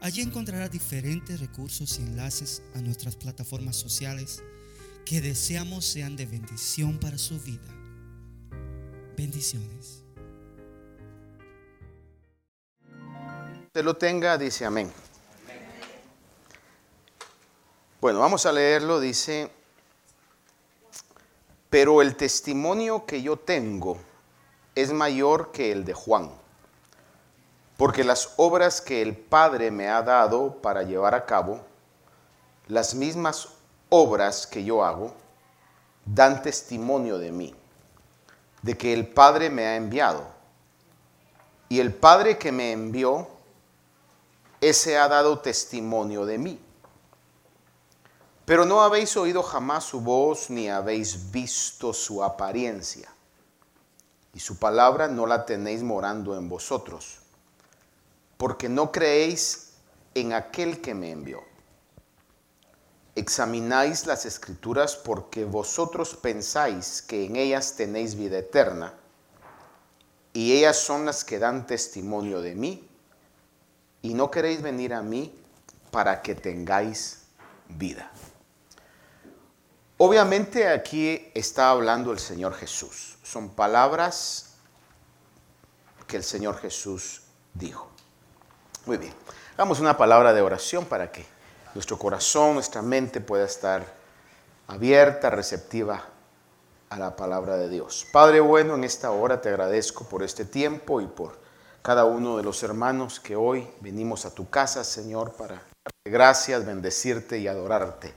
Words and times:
Allí 0.00 0.20
encontrará 0.22 0.68
diferentes 0.68 1.40
recursos 1.40 1.98
y 1.98 2.02
enlaces 2.02 2.62
a 2.74 2.80
nuestras 2.80 3.16
plataformas 3.16 3.76
sociales 3.76 4.42
que 5.04 5.20
deseamos 5.20 5.84
sean 5.84 6.16
de 6.16 6.26
bendición 6.26 6.98
para 6.98 7.16
su 7.16 7.40
vida. 7.40 7.68
Bendiciones. 9.16 10.02
Te 13.72 13.82
lo 13.82 13.96
tenga, 13.96 14.36
dice 14.36 14.64
amén. 14.64 14.90
Bueno, 18.00 18.20
vamos 18.20 18.46
a 18.46 18.52
leerlo, 18.52 19.00
dice, 19.00 19.50
pero 21.70 22.02
el 22.02 22.14
testimonio 22.16 23.06
que 23.06 23.22
yo 23.22 23.36
tengo 23.36 23.98
es 24.74 24.92
mayor 24.92 25.50
que 25.52 25.72
el 25.72 25.84
de 25.84 25.94
Juan 25.94 26.30
porque 27.76 28.04
las 28.04 28.32
obras 28.36 28.80
que 28.80 29.02
el 29.02 29.16
Padre 29.16 29.70
me 29.70 29.88
ha 29.88 30.02
dado 30.02 30.62
para 30.62 30.82
llevar 30.82 31.14
a 31.14 31.26
cabo, 31.26 31.60
las 32.68 32.94
mismas 32.94 33.48
obras 33.90 34.46
que 34.46 34.64
yo 34.64 34.84
hago, 34.84 35.14
dan 36.04 36.42
testimonio 36.42 37.18
de 37.18 37.32
mí, 37.32 37.54
de 38.62 38.76
que 38.78 38.92
el 38.92 39.06
Padre 39.06 39.50
me 39.50 39.66
ha 39.66 39.76
enviado. 39.76 40.26
Y 41.68 41.80
el 41.80 41.92
Padre 41.92 42.38
que 42.38 42.50
me 42.50 42.72
envió, 42.72 43.28
ese 44.60 44.96
ha 44.96 45.08
dado 45.08 45.40
testimonio 45.40 46.24
de 46.24 46.38
mí. 46.38 46.60
Pero 48.46 48.64
no 48.64 48.80
habéis 48.80 49.16
oído 49.16 49.42
jamás 49.42 49.84
su 49.84 50.00
voz, 50.00 50.48
ni 50.48 50.70
habéis 50.70 51.30
visto 51.30 51.92
su 51.92 52.22
apariencia. 52.22 53.12
Y 54.32 54.40
su 54.40 54.58
palabra 54.58 55.08
no 55.08 55.26
la 55.26 55.44
tenéis 55.44 55.82
morando 55.82 56.36
en 56.36 56.48
vosotros 56.48 57.25
porque 58.36 58.68
no 58.68 58.92
creéis 58.92 59.72
en 60.14 60.32
aquel 60.32 60.80
que 60.80 60.94
me 60.94 61.10
envió. 61.10 61.42
Examináis 63.14 64.06
las 64.06 64.26
escrituras 64.26 64.96
porque 64.96 65.44
vosotros 65.44 66.14
pensáis 66.16 67.02
que 67.02 67.24
en 67.24 67.36
ellas 67.36 67.74
tenéis 67.76 68.14
vida 68.14 68.38
eterna, 68.38 68.94
y 70.32 70.52
ellas 70.52 70.78
son 70.78 71.06
las 71.06 71.24
que 71.24 71.38
dan 71.38 71.66
testimonio 71.66 72.42
de 72.42 72.54
mí, 72.54 72.86
y 74.02 74.12
no 74.12 74.30
queréis 74.30 74.60
venir 74.60 74.92
a 74.92 75.02
mí 75.02 75.34
para 75.90 76.20
que 76.20 76.34
tengáis 76.34 77.22
vida. 77.68 78.10
Obviamente 79.98 80.68
aquí 80.68 81.30
está 81.34 81.70
hablando 81.70 82.12
el 82.12 82.18
Señor 82.18 82.52
Jesús. 82.54 83.16
Son 83.22 83.48
palabras 83.48 84.56
que 86.06 86.18
el 86.18 86.24
Señor 86.24 86.58
Jesús 86.58 87.22
dijo. 87.54 87.95
Muy 88.86 88.98
bien. 88.98 89.12
Hagamos 89.54 89.80
una 89.80 89.96
palabra 89.96 90.32
de 90.32 90.42
oración 90.42 90.84
para 90.84 91.10
que 91.10 91.26
nuestro 91.74 91.98
corazón, 91.98 92.54
nuestra 92.54 92.82
mente 92.82 93.20
pueda 93.20 93.44
estar 93.44 93.84
abierta, 94.68 95.28
receptiva 95.28 96.04
a 96.88 96.96
la 96.96 97.16
palabra 97.16 97.56
de 97.56 97.68
Dios. 97.68 98.06
Padre 98.12 98.38
bueno, 98.38 98.76
en 98.76 98.84
esta 98.84 99.10
hora 99.10 99.40
te 99.40 99.48
agradezco 99.48 100.04
por 100.04 100.22
este 100.22 100.44
tiempo 100.44 101.00
y 101.00 101.08
por 101.08 101.36
cada 101.82 102.04
uno 102.04 102.36
de 102.36 102.44
los 102.44 102.62
hermanos 102.62 103.18
que 103.18 103.34
hoy 103.34 103.68
venimos 103.80 104.24
a 104.24 104.32
tu 104.32 104.48
casa, 104.48 104.84
Señor, 104.84 105.32
para 105.32 105.54
darte 105.54 106.10
gracias, 106.10 106.64
bendecirte 106.64 107.38
y 107.38 107.48
adorarte. 107.48 108.14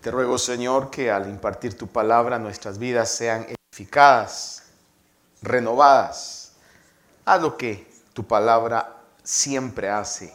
Te 0.00 0.12
ruego, 0.12 0.38
Señor, 0.38 0.90
que 0.90 1.10
al 1.10 1.28
impartir 1.28 1.76
tu 1.76 1.88
palabra 1.88 2.38
nuestras 2.38 2.78
vidas 2.78 3.10
sean 3.10 3.48
edificadas, 3.72 4.62
renovadas. 5.42 6.52
Haz 7.24 7.42
lo 7.42 7.56
que 7.56 7.90
tu 8.12 8.24
palabra 8.24 9.01
siempre 9.22 9.88
hace 9.88 10.32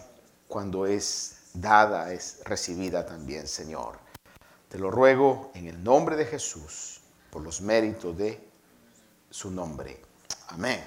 cuando 0.48 0.86
es 0.86 1.38
dada, 1.54 2.14
es 2.14 2.40
recibida 2.46 3.06
también, 3.06 3.48
Señor. 3.48 4.00
Te 4.70 4.78
lo 4.78 4.92
ruego 4.92 5.52
en 5.54 5.68
el 5.68 5.84
nombre 5.84 6.16
de 6.16 6.26
Jesús, 6.26 7.02
por 7.30 7.42
los 7.42 7.62
méritos 7.62 8.18
de 8.18 8.48
su 9.30 9.52
nombre. 9.52 10.02
Amén. 10.50 10.84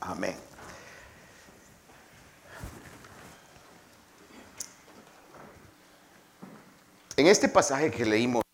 Amén. 0.00 0.36
En 7.16 7.26
este 7.26 7.48
pasaje 7.48 7.90
que 7.90 8.04
leímos, 8.04 8.44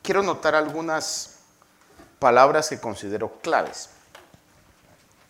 quiero 0.00 0.22
notar 0.22 0.54
algunas 0.54 1.40
palabras 2.20 2.68
que 2.68 2.78
considero 2.78 3.40
claves. 3.40 3.90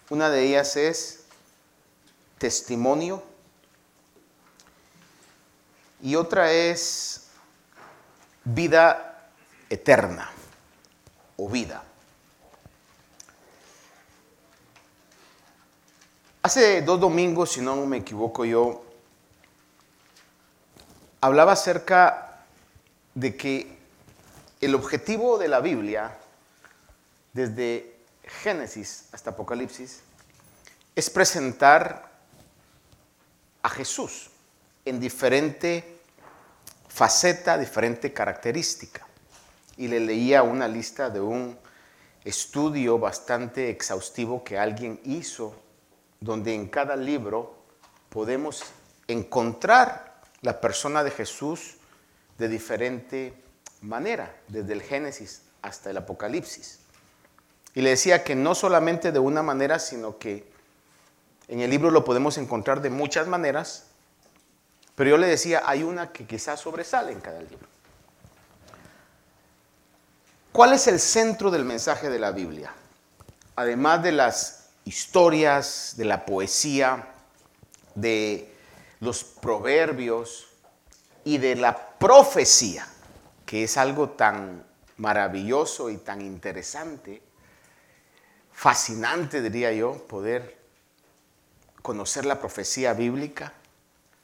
Una 0.08 0.30
de 0.30 0.42
ellas 0.44 0.76
es 0.76 1.24
testimonio 2.38 3.22
y 6.00 6.14
otra 6.14 6.52
es 6.52 7.26
vida 8.44 9.30
eterna 9.68 10.30
o 11.36 11.48
vida. 11.48 11.82
Hace 16.42 16.82
dos 16.82 17.00
domingos, 17.00 17.50
si 17.52 17.60
no 17.60 17.74
me 17.86 17.96
equivoco 17.96 18.44
yo, 18.44 18.84
hablaba 21.20 21.52
acerca 21.52 22.44
de 23.14 23.36
que 23.36 23.76
el 24.60 24.76
objetivo 24.76 25.38
de 25.38 25.48
la 25.48 25.58
Biblia, 25.58 26.16
desde 27.32 27.95
Génesis 28.26 29.08
hasta 29.12 29.30
Apocalipsis 29.30 30.00
es 30.94 31.10
presentar 31.10 32.10
a 33.62 33.68
Jesús 33.68 34.30
en 34.84 35.00
diferente 35.00 35.98
faceta, 36.88 37.58
diferente 37.58 38.12
característica. 38.12 39.06
Y 39.76 39.88
le 39.88 40.00
leía 40.00 40.42
una 40.42 40.66
lista 40.66 41.10
de 41.10 41.20
un 41.20 41.58
estudio 42.24 42.98
bastante 42.98 43.68
exhaustivo 43.70 44.42
que 44.42 44.58
alguien 44.58 45.00
hizo, 45.04 45.54
donde 46.20 46.54
en 46.54 46.68
cada 46.68 46.96
libro 46.96 47.56
podemos 48.08 48.62
encontrar 49.06 50.22
la 50.40 50.60
persona 50.60 51.04
de 51.04 51.10
Jesús 51.10 51.76
de 52.38 52.48
diferente 52.48 53.34
manera, 53.82 54.34
desde 54.48 54.72
el 54.72 54.82
Génesis 54.82 55.42
hasta 55.62 55.90
el 55.90 55.98
Apocalipsis. 55.98 56.85
Y 57.76 57.82
le 57.82 57.90
decía 57.90 58.24
que 58.24 58.34
no 58.34 58.54
solamente 58.54 59.12
de 59.12 59.18
una 59.18 59.42
manera, 59.42 59.78
sino 59.78 60.16
que 60.16 60.48
en 61.46 61.60
el 61.60 61.68
libro 61.68 61.90
lo 61.90 62.06
podemos 62.06 62.38
encontrar 62.38 62.80
de 62.80 62.88
muchas 62.88 63.28
maneras, 63.28 63.88
pero 64.94 65.10
yo 65.10 65.18
le 65.18 65.26
decía, 65.26 65.62
hay 65.62 65.82
una 65.82 66.10
que 66.10 66.26
quizás 66.26 66.58
sobresale 66.58 67.12
en 67.12 67.20
cada 67.20 67.38
libro. 67.38 67.68
¿Cuál 70.52 70.72
es 70.72 70.86
el 70.86 70.98
centro 70.98 71.50
del 71.50 71.66
mensaje 71.66 72.08
de 72.08 72.18
la 72.18 72.30
Biblia? 72.30 72.72
Además 73.56 74.02
de 74.02 74.12
las 74.12 74.70
historias, 74.86 75.96
de 75.98 76.06
la 76.06 76.24
poesía, 76.24 77.10
de 77.94 78.56
los 79.00 79.22
proverbios 79.22 80.46
y 81.24 81.36
de 81.36 81.56
la 81.56 81.76
profecía, 81.98 82.88
que 83.44 83.64
es 83.64 83.76
algo 83.76 84.08
tan 84.08 84.64
maravilloso 84.96 85.90
y 85.90 85.98
tan 85.98 86.22
interesante, 86.22 87.25
fascinante, 88.56 89.42
diría 89.42 89.70
yo, 89.70 89.92
poder 90.06 90.56
conocer 91.82 92.24
la 92.24 92.40
profecía 92.40 92.94
bíblica, 92.94 93.52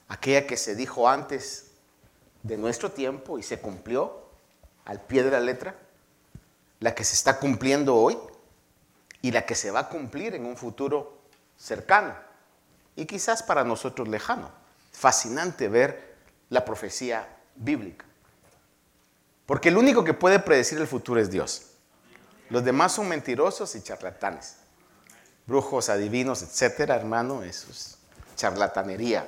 aquella 0.08 0.46
que 0.46 0.56
se 0.56 0.75
dijo 0.75 1.06
antes 1.06 1.67
de 2.43 2.56
nuestro 2.56 2.90
tiempo 2.90 3.38
y 3.38 3.43
se 3.43 3.61
cumplió 3.61 4.23
al 4.87 5.02
pie 5.02 5.23
de 5.23 5.31
la 5.31 5.38
letra, 5.38 5.75
la 6.81 6.94
que 6.94 7.05
se 7.05 7.14
está 7.14 7.38
cumpliendo 7.38 7.94
hoy 7.94 8.17
y 9.20 9.32
la 9.32 9.44
que 9.44 9.55
se 9.55 9.70
va 9.70 9.81
a 9.81 9.88
cumplir 9.90 10.35
en 10.35 10.46
un 10.46 10.56
futuro 10.56 11.19
cercano 11.58 12.14
y 12.96 13.05
quizás 13.05 13.43
para 13.43 13.64
nosotros 13.64 14.08
lejano. 14.08 14.50
Fascinante 14.93 15.69
ver 15.69 16.17
la 16.49 16.64
profecía 16.64 17.28
bíblica. 17.55 18.06
Porque 19.44 19.69
el 19.69 19.76
único 19.76 20.05
que 20.05 20.14
puede 20.14 20.38
predecir 20.38 20.78
el 20.78 20.87
futuro 20.87 21.20
es 21.20 21.31
Dios. 21.31 21.71
Los 22.52 22.62
demás 22.62 22.93
son 22.93 23.08
mentirosos 23.08 23.75
y 23.76 23.82
charlatanes. 23.82 24.56
Brujos, 25.46 25.88
adivinos, 25.88 26.43
etcétera, 26.43 26.96
hermano, 26.96 27.43
esos 27.43 27.96
charlatanería. 28.37 29.26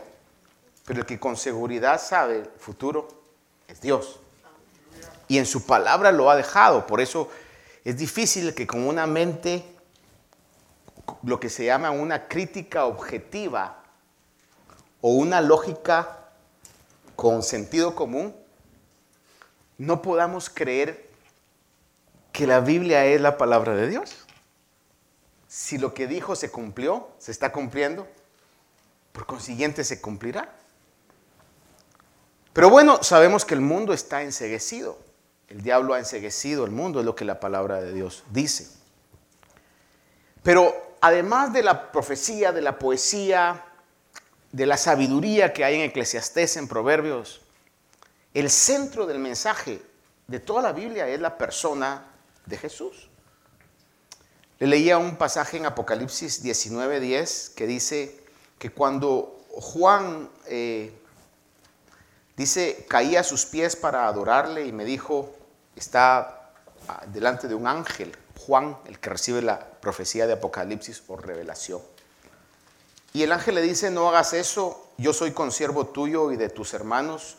Pero 0.84 1.00
el 1.00 1.06
que 1.06 1.18
con 1.18 1.34
seguridad 1.38 1.98
sabe 1.98 2.40
el 2.40 2.50
futuro 2.58 3.08
es 3.66 3.80
Dios. 3.80 4.20
Y 5.26 5.38
en 5.38 5.46
su 5.46 5.64
palabra 5.64 6.12
lo 6.12 6.30
ha 6.30 6.36
dejado. 6.36 6.86
Por 6.86 7.00
eso 7.00 7.30
es 7.82 7.96
difícil 7.96 8.54
que 8.54 8.66
con 8.66 8.86
una 8.86 9.06
mente, 9.06 9.64
lo 11.22 11.40
que 11.40 11.48
se 11.48 11.64
llama 11.64 11.92
una 11.92 12.28
crítica 12.28 12.84
objetiva 12.84 13.82
o 15.00 15.08
una 15.08 15.40
lógica 15.40 16.28
con 17.16 17.42
sentido 17.42 17.94
común, 17.94 18.36
no 19.78 20.02
podamos 20.02 20.50
creer 20.50 21.13
que 22.34 22.48
la 22.48 22.58
Biblia 22.58 23.06
es 23.06 23.20
la 23.20 23.38
palabra 23.38 23.76
de 23.76 23.86
Dios. 23.86 24.26
Si 25.46 25.78
lo 25.78 25.94
que 25.94 26.08
dijo 26.08 26.34
se 26.34 26.50
cumplió, 26.50 27.08
se 27.16 27.30
está 27.30 27.52
cumpliendo, 27.52 28.08
por 29.12 29.24
consiguiente 29.24 29.84
se 29.84 30.00
cumplirá. 30.00 30.52
Pero 32.52 32.70
bueno, 32.70 33.04
sabemos 33.04 33.44
que 33.44 33.54
el 33.54 33.60
mundo 33.60 33.92
está 33.92 34.22
enseguecido. 34.22 34.98
El 35.46 35.62
diablo 35.62 35.94
ha 35.94 36.00
enseguecido 36.00 36.64
el 36.64 36.72
mundo, 36.72 36.98
es 36.98 37.06
lo 37.06 37.14
que 37.14 37.24
la 37.24 37.38
palabra 37.38 37.80
de 37.80 37.92
Dios 37.92 38.24
dice. 38.32 38.66
Pero 40.42 40.96
además 41.00 41.52
de 41.52 41.62
la 41.62 41.92
profecía, 41.92 42.50
de 42.50 42.62
la 42.62 42.80
poesía, 42.80 43.64
de 44.50 44.66
la 44.66 44.76
sabiduría 44.76 45.52
que 45.52 45.64
hay 45.64 45.76
en 45.76 45.82
Eclesiastés, 45.82 46.56
en 46.56 46.66
Proverbios, 46.66 47.42
el 48.32 48.50
centro 48.50 49.06
del 49.06 49.20
mensaje 49.20 49.80
de 50.26 50.40
toda 50.40 50.62
la 50.62 50.72
Biblia 50.72 51.06
es 51.06 51.20
la 51.20 51.38
persona 51.38 52.10
de 52.46 52.56
Jesús. 52.56 53.08
Le 54.58 54.66
leía 54.66 54.98
un 54.98 55.16
pasaje 55.16 55.56
en 55.56 55.66
Apocalipsis 55.66 56.42
19:10 56.42 57.54
que 57.54 57.66
dice 57.66 58.20
que 58.58 58.70
cuando 58.70 59.44
Juan 59.50 60.30
eh, 60.46 60.92
dice 62.36 62.86
caía 62.88 63.20
a 63.20 63.24
sus 63.24 63.46
pies 63.46 63.76
para 63.76 64.06
adorarle 64.06 64.66
y 64.66 64.72
me 64.72 64.84
dijo 64.84 65.34
está 65.76 66.52
ah, 66.88 67.02
delante 67.06 67.48
de 67.48 67.54
un 67.54 67.66
ángel 67.66 68.16
Juan 68.46 68.78
el 68.86 68.98
que 68.98 69.10
recibe 69.10 69.42
la 69.42 69.58
profecía 69.58 70.26
de 70.26 70.34
Apocalipsis 70.34 71.00
por 71.00 71.26
revelación 71.26 71.80
y 73.12 73.22
el 73.22 73.32
ángel 73.32 73.56
le 73.56 73.62
dice 73.62 73.90
no 73.90 74.08
hagas 74.08 74.32
eso 74.32 74.88
yo 74.98 75.12
soy 75.12 75.32
consiervo 75.32 75.86
tuyo 75.86 76.32
y 76.32 76.36
de 76.36 76.48
tus 76.48 76.74
hermanos 76.74 77.36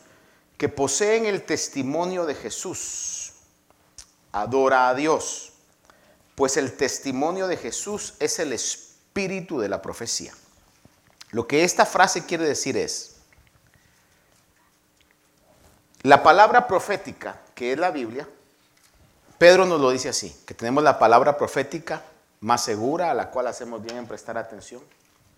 que 0.56 0.68
poseen 0.68 1.26
el 1.26 1.42
testimonio 1.44 2.24
de 2.24 2.34
Jesús 2.34 3.15
adora 4.40 4.88
a 4.88 4.94
Dios 4.94 5.52
pues 6.34 6.58
el 6.58 6.76
testimonio 6.76 7.48
de 7.48 7.56
Jesús 7.56 8.14
es 8.20 8.38
el 8.38 8.52
espíritu 8.52 9.58
de 9.58 9.70
la 9.70 9.80
profecía. 9.80 10.34
Lo 11.30 11.48
que 11.48 11.64
esta 11.64 11.86
frase 11.86 12.26
quiere 12.26 12.46
decir 12.46 12.76
es, 12.76 13.16
la 16.02 16.22
palabra 16.22 16.68
profética, 16.68 17.40
que 17.54 17.72
es 17.72 17.78
la 17.78 17.90
Biblia, 17.90 18.28
Pedro 19.38 19.64
nos 19.64 19.80
lo 19.80 19.90
dice 19.90 20.10
así, 20.10 20.36
que 20.46 20.52
tenemos 20.52 20.84
la 20.84 20.98
palabra 20.98 21.38
profética 21.38 22.02
más 22.40 22.62
segura, 22.62 23.10
a 23.10 23.14
la 23.14 23.30
cual 23.30 23.46
hacemos 23.46 23.82
bien 23.82 23.96
en 23.96 24.06
prestar 24.06 24.36
atención, 24.36 24.82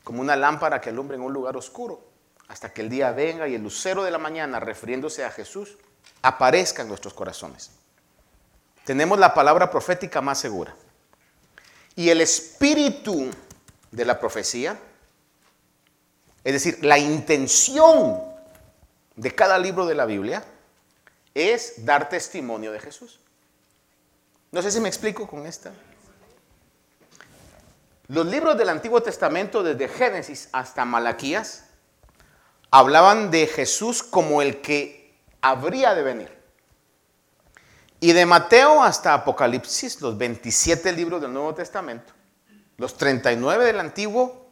como 0.03 0.21
una 0.21 0.35
lámpara 0.35 0.81
que 0.81 0.91
alumbra 0.91 1.17
en 1.17 1.23
un 1.23 1.33
lugar 1.33 1.57
oscuro, 1.57 2.01
hasta 2.49 2.73
que 2.73 2.83
el 2.83 2.91
día 2.91 3.13
venga 3.13 3.47
y 3.47 3.55
el 3.55 3.63
lucero 3.63 4.03
de 4.03 4.11
la 4.11 4.19
mañana, 4.19 4.59
refiriéndose 4.59 5.25
a 5.25 5.31
Jesús, 5.31 5.79
aparezca 6.23 6.83
en 6.83 6.89
nuestros 6.89 7.15
corazones. 7.15 7.71
Tenemos 8.89 9.19
la 9.19 9.35
palabra 9.35 9.71
profética 9.71 10.23
más 10.23 10.39
segura. 10.39 10.75
Y 11.95 12.09
el 12.09 12.23
espíritu 12.23 13.29
de 13.91 14.05
la 14.07 14.19
profecía, 14.19 14.79
es 16.43 16.53
decir, 16.55 16.83
la 16.83 16.97
intención 16.97 18.19
de 19.15 19.35
cada 19.35 19.59
libro 19.59 19.85
de 19.85 19.95
la 19.95 20.07
Biblia, 20.07 20.43
es 21.35 21.85
dar 21.85 22.09
testimonio 22.09 22.73
de 22.73 22.81
Jesús. 22.81 23.21
No 24.53 24.63
sé 24.63 24.71
si 24.71 24.81
me 24.81 24.89
explico 24.89 25.29
con 25.29 25.45
esta. 25.45 25.71
Los 28.07 28.25
libros 28.25 28.57
del 28.57 28.71
Antiguo 28.71 29.03
Testamento, 29.03 29.63
desde 29.63 29.87
Génesis 29.89 30.49
hasta 30.51 30.87
Malaquías, 30.87 31.65
hablaban 32.71 33.31
de 33.31 33.49
Jesús 33.49 34.03
como 34.03 34.41
el 34.41 34.63
que 34.63 35.15
habría 35.43 35.95
de 35.95 36.03
venir. 36.03 36.38
Y 38.01 38.13
de 38.13 38.27
Mateo 38.27 38.83
hasta 38.83 39.15
Apocalipsis, 39.15 40.01
los 40.01 40.17
27 40.17 40.93
libros 40.93 41.21
del 41.21 41.33
Nuevo 41.33 41.55
Testamento, 41.55 42.13
los 42.77 42.97
39 42.97 43.65
del 43.65 43.81
Antiguo, 43.81 44.47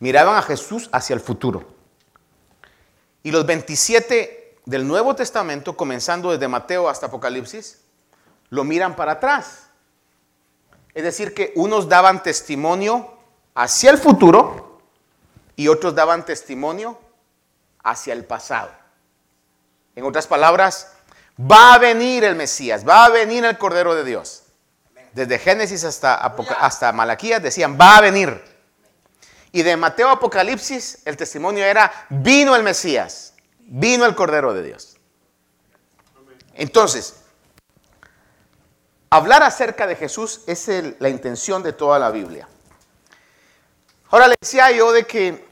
miraban 0.00 0.36
a 0.36 0.42
Jesús 0.42 0.90
hacia 0.92 1.14
el 1.14 1.20
futuro. 1.20 1.64
Y 3.22 3.30
los 3.30 3.46
27 3.46 4.58
del 4.66 4.86
Nuevo 4.86 5.14
Testamento, 5.14 5.76
comenzando 5.76 6.30
desde 6.30 6.48
Mateo 6.48 6.88
hasta 6.88 7.06
Apocalipsis, 7.06 7.80
lo 8.50 8.64
miran 8.64 8.96
para 8.96 9.12
atrás. 9.12 9.68
Es 10.92 11.04
decir, 11.04 11.32
que 11.32 11.52
unos 11.56 11.88
daban 11.88 12.22
testimonio 12.22 13.14
hacia 13.54 13.90
el 13.90 13.98
futuro 13.98 14.82
y 15.56 15.68
otros 15.68 15.94
daban 15.94 16.24
testimonio 16.26 16.98
hacia 17.82 18.12
el 18.12 18.24
pasado. 18.24 18.70
En 19.94 20.04
otras 20.04 20.26
palabras, 20.26 20.92
Va 21.40 21.74
a 21.74 21.78
venir 21.78 22.24
el 22.24 22.36
Mesías, 22.36 22.86
va 22.86 23.06
a 23.06 23.08
venir 23.08 23.44
el 23.44 23.58
Cordero 23.58 23.94
de 23.94 24.04
Dios. 24.04 24.44
Desde 25.12 25.38
Génesis 25.38 25.84
hasta, 25.84 26.14
hasta 26.14 26.92
Malaquías 26.92 27.42
decían, 27.42 27.78
va 27.80 27.98
a 27.98 28.00
venir. 28.00 28.42
Y 29.50 29.62
de 29.62 29.76
Mateo 29.76 30.08
Apocalipsis 30.08 31.02
el 31.04 31.16
testimonio 31.16 31.64
era, 31.64 31.92
vino 32.08 32.56
el 32.56 32.62
Mesías, 32.62 33.34
vino 33.58 34.06
el 34.06 34.14
Cordero 34.14 34.54
de 34.54 34.62
Dios. 34.62 34.96
Entonces, 36.54 37.16
hablar 39.10 39.42
acerca 39.42 39.86
de 39.86 39.96
Jesús 39.96 40.42
es 40.46 40.68
la 40.98 41.08
intención 41.08 41.62
de 41.62 41.72
toda 41.72 41.98
la 41.98 42.10
Biblia. 42.10 42.48
Ahora 44.10 44.28
le 44.28 44.34
decía 44.40 44.70
yo 44.70 44.92
de 44.92 45.04
que 45.04 45.48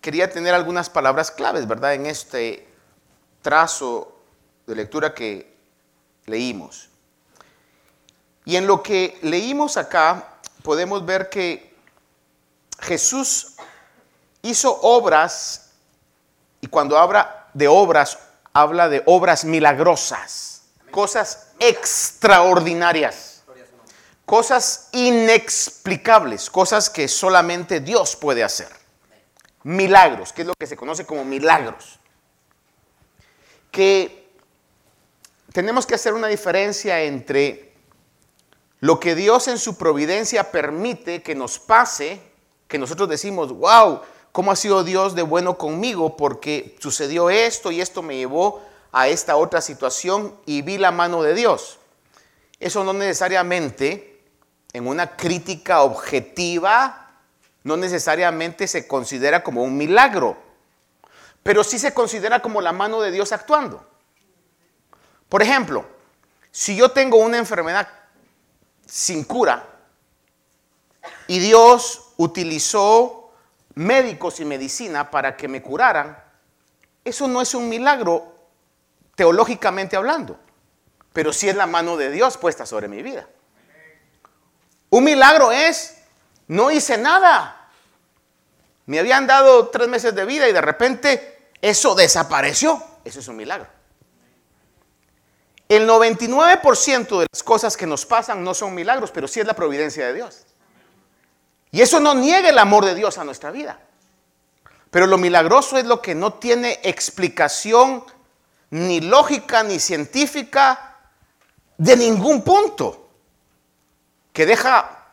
quería 0.00 0.30
tener 0.30 0.54
algunas 0.54 0.88
palabras 0.88 1.32
claves, 1.32 1.66
¿verdad? 1.66 1.94
En 1.94 2.06
este 2.06 2.68
trazo 3.42 4.15
de 4.66 4.74
lectura 4.74 5.14
que 5.14 5.54
leímos. 6.26 6.88
Y 8.44 8.56
en 8.56 8.66
lo 8.66 8.82
que 8.82 9.18
leímos 9.22 9.76
acá 9.76 10.38
podemos 10.62 11.04
ver 11.04 11.28
que 11.28 11.74
Jesús 12.80 13.54
hizo 14.42 14.78
obras, 14.82 15.70
y 16.60 16.66
cuando 16.68 16.98
habla 16.98 17.48
de 17.54 17.68
obras, 17.68 18.18
habla 18.52 18.88
de 18.88 19.02
obras 19.06 19.44
milagrosas, 19.44 20.62
cosas 20.90 21.48
extraordinarias, 21.58 23.42
cosas 24.24 24.88
inexplicables, 24.92 26.50
cosas 26.50 26.90
que 26.90 27.08
solamente 27.08 27.80
Dios 27.80 28.16
puede 28.16 28.42
hacer. 28.42 28.68
Milagros, 29.62 30.32
que 30.32 30.42
es 30.42 30.48
lo 30.48 30.54
que 30.54 30.66
se 30.66 30.76
conoce 30.76 31.04
como 31.04 31.24
milagros. 31.24 31.98
Que 33.70 34.25
tenemos 35.56 35.86
que 35.86 35.94
hacer 35.94 36.12
una 36.12 36.26
diferencia 36.26 37.00
entre 37.00 37.72
lo 38.80 39.00
que 39.00 39.14
Dios 39.14 39.48
en 39.48 39.56
su 39.56 39.78
providencia 39.78 40.50
permite 40.52 41.22
que 41.22 41.34
nos 41.34 41.58
pase, 41.58 42.20
que 42.68 42.76
nosotros 42.76 43.08
decimos, 43.08 43.54
wow, 43.54 44.02
¿cómo 44.32 44.52
ha 44.52 44.56
sido 44.56 44.84
Dios 44.84 45.14
de 45.14 45.22
bueno 45.22 45.56
conmigo? 45.56 46.14
Porque 46.14 46.76
sucedió 46.78 47.30
esto 47.30 47.72
y 47.72 47.80
esto 47.80 48.02
me 48.02 48.18
llevó 48.18 48.60
a 48.92 49.08
esta 49.08 49.36
otra 49.36 49.62
situación 49.62 50.38
y 50.44 50.60
vi 50.60 50.76
la 50.76 50.90
mano 50.90 51.22
de 51.22 51.32
Dios. 51.32 51.78
Eso 52.60 52.84
no 52.84 52.92
necesariamente, 52.92 54.20
en 54.74 54.86
una 54.86 55.16
crítica 55.16 55.80
objetiva, 55.80 57.14
no 57.64 57.78
necesariamente 57.78 58.68
se 58.68 58.86
considera 58.86 59.42
como 59.42 59.62
un 59.62 59.78
milagro, 59.78 60.36
pero 61.42 61.64
sí 61.64 61.78
se 61.78 61.94
considera 61.94 62.42
como 62.42 62.60
la 62.60 62.72
mano 62.72 63.00
de 63.00 63.10
Dios 63.10 63.32
actuando. 63.32 63.95
Por 65.28 65.42
ejemplo, 65.42 65.86
si 66.50 66.76
yo 66.76 66.90
tengo 66.90 67.18
una 67.18 67.38
enfermedad 67.38 67.88
sin 68.86 69.24
cura 69.24 69.66
y 71.26 71.38
Dios 71.38 72.12
utilizó 72.16 73.32
médicos 73.74 74.40
y 74.40 74.44
medicina 74.44 75.10
para 75.10 75.36
que 75.36 75.48
me 75.48 75.62
curaran, 75.62 76.16
eso 77.04 77.28
no 77.28 77.42
es 77.42 77.54
un 77.54 77.68
milagro 77.68 78.34
teológicamente 79.14 79.96
hablando, 79.96 80.38
pero 81.12 81.32
sí 81.32 81.48
es 81.48 81.56
la 81.56 81.66
mano 81.66 81.96
de 81.96 82.10
Dios 82.10 82.36
puesta 82.38 82.66
sobre 82.66 82.88
mi 82.88 83.02
vida. 83.02 83.28
Un 84.90 85.04
milagro 85.04 85.52
es, 85.52 85.98
no 86.48 86.70
hice 86.70 86.96
nada. 86.96 87.68
Me 88.86 89.00
habían 89.00 89.26
dado 89.26 89.68
tres 89.68 89.88
meses 89.88 90.14
de 90.14 90.24
vida 90.24 90.48
y 90.48 90.52
de 90.52 90.60
repente 90.60 91.50
eso 91.60 91.94
desapareció. 91.94 92.82
Eso 93.04 93.20
es 93.20 93.28
un 93.28 93.36
milagro. 93.36 93.75
El 95.68 95.88
99% 95.88 97.20
de 97.20 97.26
las 97.32 97.42
cosas 97.42 97.76
que 97.76 97.86
nos 97.86 98.06
pasan 98.06 98.44
no 98.44 98.54
son 98.54 98.74
milagros, 98.74 99.10
pero 99.10 99.26
sí 99.26 99.40
es 99.40 99.46
la 99.46 99.54
providencia 99.54 100.06
de 100.06 100.14
Dios. 100.14 100.44
Y 101.72 101.80
eso 101.80 101.98
no 101.98 102.14
niega 102.14 102.48
el 102.48 102.58
amor 102.58 102.84
de 102.84 102.94
Dios 102.94 103.18
a 103.18 103.24
nuestra 103.24 103.50
vida. 103.50 103.80
Pero 104.90 105.06
lo 105.06 105.18
milagroso 105.18 105.76
es 105.76 105.84
lo 105.84 106.00
que 106.00 106.14
no 106.14 106.34
tiene 106.34 106.80
explicación 106.84 108.04
ni 108.70 109.00
lógica 109.00 109.62
ni 109.62 109.78
científica 109.78 110.96
de 111.76 111.96
ningún 111.96 112.42
punto, 112.42 113.10
que 114.32 114.46
deja 114.46 115.10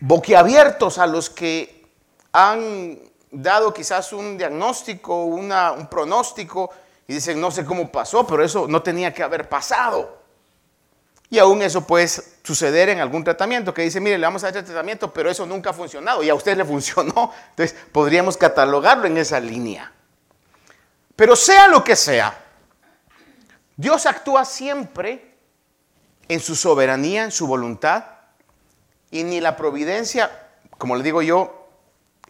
boquiabiertos 0.00 0.98
a 0.98 1.06
los 1.06 1.28
que 1.28 1.86
han 2.32 2.98
dado 3.30 3.74
quizás 3.74 4.12
un 4.12 4.38
diagnóstico, 4.38 5.24
un 5.24 5.88
pronóstico, 5.90 6.70
y 7.10 7.14
dicen, 7.14 7.40
no 7.40 7.50
sé 7.50 7.64
cómo 7.64 7.90
pasó, 7.90 8.24
pero 8.24 8.44
eso 8.44 8.68
no 8.68 8.84
tenía 8.84 9.12
que 9.12 9.24
haber 9.24 9.48
pasado. 9.48 10.16
Y 11.28 11.40
aún 11.40 11.60
eso 11.60 11.84
puede 11.84 12.06
suceder 12.06 12.88
en 12.88 13.00
algún 13.00 13.24
tratamiento 13.24 13.74
que 13.74 13.82
dice, 13.82 14.00
mire, 14.00 14.16
le 14.16 14.24
vamos 14.24 14.44
a 14.44 14.46
hacer 14.46 14.64
tratamiento, 14.64 15.12
pero 15.12 15.28
eso 15.28 15.44
nunca 15.44 15.70
ha 15.70 15.72
funcionado 15.72 16.22
y 16.22 16.28
a 16.28 16.36
usted 16.36 16.56
le 16.56 16.64
funcionó. 16.64 17.32
Entonces 17.50 17.76
podríamos 17.90 18.36
catalogarlo 18.36 19.08
en 19.08 19.16
esa 19.16 19.40
línea. 19.40 19.92
Pero 21.16 21.34
sea 21.34 21.66
lo 21.66 21.82
que 21.82 21.96
sea, 21.96 22.44
Dios 23.76 24.06
actúa 24.06 24.44
siempre 24.44 25.34
en 26.28 26.38
su 26.38 26.54
soberanía, 26.54 27.24
en 27.24 27.32
su 27.32 27.48
voluntad, 27.48 28.04
y 29.10 29.24
ni 29.24 29.40
la 29.40 29.56
providencia, 29.56 30.30
como 30.78 30.94
le 30.94 31.02
digo 31.02 31.22
yo, 31.22 31.70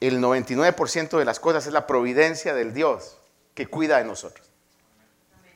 el 0.00 0.22
99% 0.22 1.18
de 1.18 1.24
las 1.26 1.38
cosas 1.38 1.66
es 1.66 1.74
la 1.74 1.86
providencia 1.86 2.54
del 2.54 2.72
Dios 2.72 3.18
que 3.52 3.66
cuida 3.66 3.98
de 3.98 4.04
nosotros. 4.04 4.49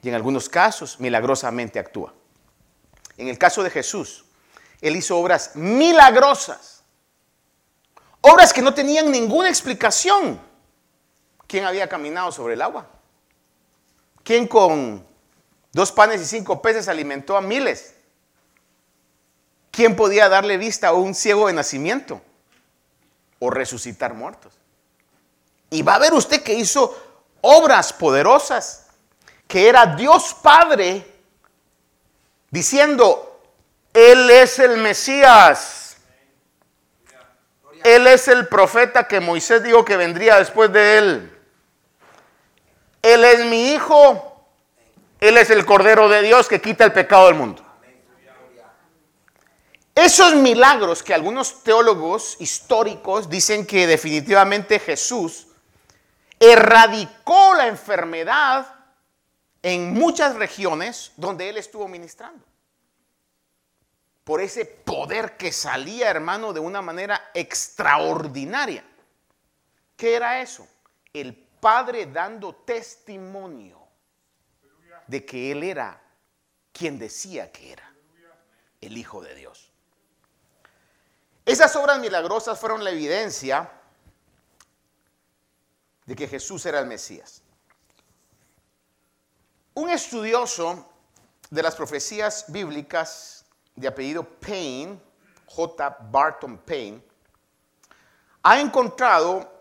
Y 0.05 0.11
en 0.11 0.15
algunos 0.15 0.51
casos 0.51 1.01
milagrosamente 1.01 1.79
actúa. 1.79 2.13
En 3.17 3.29
el 3.29 3.39
caso 3.39 3.63
de 3.63 3.71
Jesús, 3.71 4.27
Él 4.83 4.97
hizo 4.97 5.19
obras 5.19 5.53
milagrosas. 5.55 6.83
Obras 8.21 8.53
que 8.53 8.61
no 8.61 8.75
tenían 8.75 9.11
ninguna 9.11 9.49
explicación. 9.49 10.39
¿Quién 11.47 11.65
había 11.65 11.89
caminado 11.89 12.31
sobre 12.33 12.53
el 12.53 12.61
agua? 12.61 12.87
¿Quién 14.23 14.47
con 14.47 15.07
dos 15.73 15.91
panes 15.91 16.21
y 16.21 16.27
cinco 16.27 16.61
peces 16.61 16.87
alimentó 16.89 17.35
a 17.39 17.41
miles? 17.41 17.95
¿Quién 19.71 19.97
podía 19.97 20.29
darle 20.29 20.59
vista 20.59 20.89
a 20.89 20.93
un 20.93 21.15
ciego 21.15 21.47
de 21.47 21.55
nacimiento? 21.55 22.21
O 23.39 23.49
resucitar 23.49 24.13
muertos. 24.13 24.53
Y 25.71 25.81
va 25.81 25.95
a 25.95 25.99
ver 25.99 26.13
usted 26.13 26.43
que 26.43 26.53
hizo 26.53 26.95
obras 27.41 27.95
poderosas, 27.95 28.84
que 29.47 29.69
era 29.69 29.87
Dios 29.87 30.35
Padre 30.43 31.07
diciendo, 32.51 33.41
Él 33.93 34.31
es 34.31 34.59
el 34.59 34.79
Mesías. 34.79 35.97
Él 37.85 38.07
es 38.07 38.29
el 38.29 38.49
profeta 38.49 39.07
que 39.07 39.21
Moisés 39.21 39.63
dijo 39.63 39.85
que 39.85 39.99
vendría 39.99 40.39
después 40.39 40.73
de 40.73 40.99
él. 40.99 41.39
Él 43.03 43.25
es 43.25 43.45
mi 43.45 43.73
hijo. 43.73 44.47
Él 45.21 45.37
es 45.37 45.51
el 45.51 45.67
Cordero 45.67 46.09
de 46.09 46.23
Dios 46.23 46.49
que 46.49 46.63
quita 46.63 46.85
el 46.85 46.93
pecado 46.93 47.27
del 47.27 47.35
mundo. 47.35 47.63
Esos 49.95 50.35
milagros 50.35 51.03
que 51.03 51.15
algunos 51.15 51.63
teólogos 51.63 52.37
históricos 52.41 53.29
dicen 53.29 53.67
que 53.67 53.87
definitivamente 53.87 54.79
Jesús 54.81 55.47
erradicó 56.41 57.55
la 57.55 57.69
enfermedad 57.69 58.67
en 59.65 59.95
muchas 59.95 60.35
regiones 60.37 61.13
donde 61.17 61.49
él 61.49 61.57
estuvo 61.57 61.89
ministrando. 61.89 62.45
Por 64.23 64.43
ese 64.43 64.67
poder 64.67 65.39
que 65.39 65.53
salía, 65.53 66.11
hermano, 66.11 66.53
de 66.53 66.61
una 66.61 66.83
manera 66.83 67.31
extraordinaria. 67.33 68.85
¿Qué 69.97 70.17
era 70.17 70.43
eso? 70.43 70.69
El 71.15 71.35
Padre 71.35 72.05
dando 72.05 72.55
testimonio 72.57 73.81
de 75.07 75.25
que 75.25 75.51
Él 75.51 75.63
era 75.63 75.99
quien 76.71 76.99
decía 76.99 77.51
que 77.51 77.73
era, 77.73 77.91
el 78.83 78.99
Hijo 78.99 79.23
de 79.23 79.35
Dios. 79.35 79.73
Esas 81.47 81.75
obras 81.77 81.99
milagrosas 82.01 82.61
fueron 82.61 82.85
la 82.85 82.91
evidencia 82.91 83.71
de 86.05 86.15
que 86.15 86.29
Jesús 86.29 86.67
era 86.67 86.81
el 86.81 86.87
Mesías. 86.87 87.44
Un 89.75 89.91
estudioso 89.91 90.87
de 91.51 91.63
las 91.63 91.75
profecías 91.75 92.45
bíblicas 92.49 93.45
de 93.75 93.89
apellido 93.89 94.23
Payne, 94.23 95.01
J. 95.47 95.97
Barton 96.11 96.59
Payne, 96.59 97.03
ha 98.45 98.61
encontrado 98.61 99.53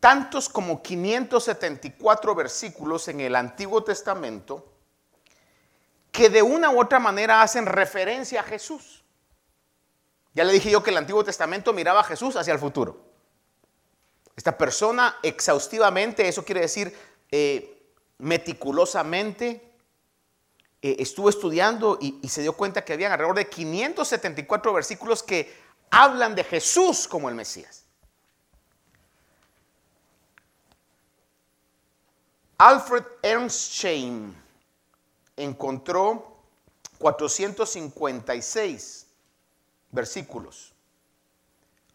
tantos 0.00 0.48
como 0.48 0.82
574 0.82 2.34
versículos 2.34 3.06
en 3.08 3.20
el 3.20 3.36
Antiguo 3.36 3.84
Testamento 3.84 4.72
que 6.10 6.28
de 6.28 6.42
una 6.42 6.70
u 6.70 6.80
otra 6.80 6.98
manera 6.98 7.42
hacen 7.42 7.66
referencia 7.66 8.40
a 8.40 8.44
Jesús. 8.44 9.04
Ya 10.34 10.44
le 10.44 10.52
dije 10.52 10.70
yo 10.70 10.82
que 10.82 10.90
el 10.90 10.96
Antiguo 10.96 11.22
Testamento 11.22 11.72
miraba 11.72 12.00
a 12.00 12.04
Jesús 12.04 12.36
hacia 12.36 12.52
el 12.52 12.58
futuro. 12.58 13.00
Esta 14.34 14.56
persona 14.58 15.18
exhaustivamente, 15.22 16.26
eso 16.26 16.44
quiere 16.44 16.62
decir 16.62 16.96
eh, 17.30 17.75
meticulosamente, 18.18 19.72
eh, 20.82 20.96
estuvo 20.98 21.28
estudiando 21.28 21.98
y, 22.00 22.28
se 22.28 22.42
dio 22.42 22.52
cuenta 22.52 22.84
que 22.84 22.92
habían 22.92 23.12
alrededor 23.12 23.36
de 23.36 23.48
574 23.48 24.72
versículos 24.72 25.22
que 25.22 25.54
hablan 25.90 26.34
de 26.34 26.42
Jesús 26.44 27.08
como 27.08 27.28
el 27.28 27.34
Mesías. 27.34 27.84
Alfred 32.58 33.04
Ernst 33.22 33.72
Chain 33.72 34.34
encontró 35.36 36.38
456 36.98 39.06
versículos 39.90 40.72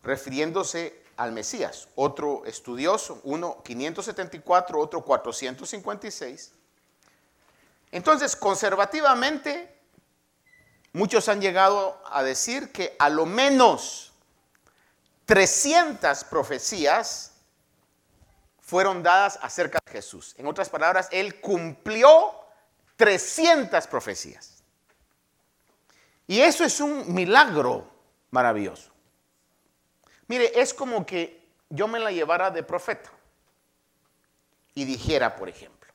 refiriéndose 0.04 1.01
al 1.22 1.32
Mesías. 1.32 1.88
Otro 1.96 2.44
estudioso, 2.46 3.22
uno 3.24 3.62
574, 3.64 4.80
otro 4.80 5.04
456. 5.04 6.52
Entonces, 7.92 8.36
conservativamente, 8.36 9.78
muchos 10.94 11.30
han 11.30 11.40
llegado 11.40 12.02
a 12.10 12.24
decir 12.24 12.72
que 12.72 12.96
a 12.98 13.10
lo 13.10 13.28
menos 13.28 14.14
300 15.26 16.24
profecías 16.24 17.34
fueron 18.60 19.04
dadas 19.04 19.38
acerca 19.44 19.80
de 19.86 19.92
Jesús. 19.92 20.34
En 20.40 20.48
otras 20.48 20.70
palabras, 20.70 21.08
Él 21.12 21.40
cumplió 21.40 22.34
300 22.96 23.86
profecías. 23.86 24.64
Y 26.26 26.42
eso 26.42 26.64
es 26.64 26.80
un 26.80 27.14
milagro 27.14 27.88
maravilloso. 28.32 28.91
Mire, 30.32 30.62
es 30.62 30.74
como 30.74 31.06
que 31.06 31.46
yo 31.68 31.90
me 31.90 32.00
la 32.00 32.10
llevara 32.10 32.52
de 32.52 32.64
profeta 32.64 33.10
y 34.74 34.86
dijera, 34.86 35.36
por 35.36 35.50
ejemplo, 35.50 35.92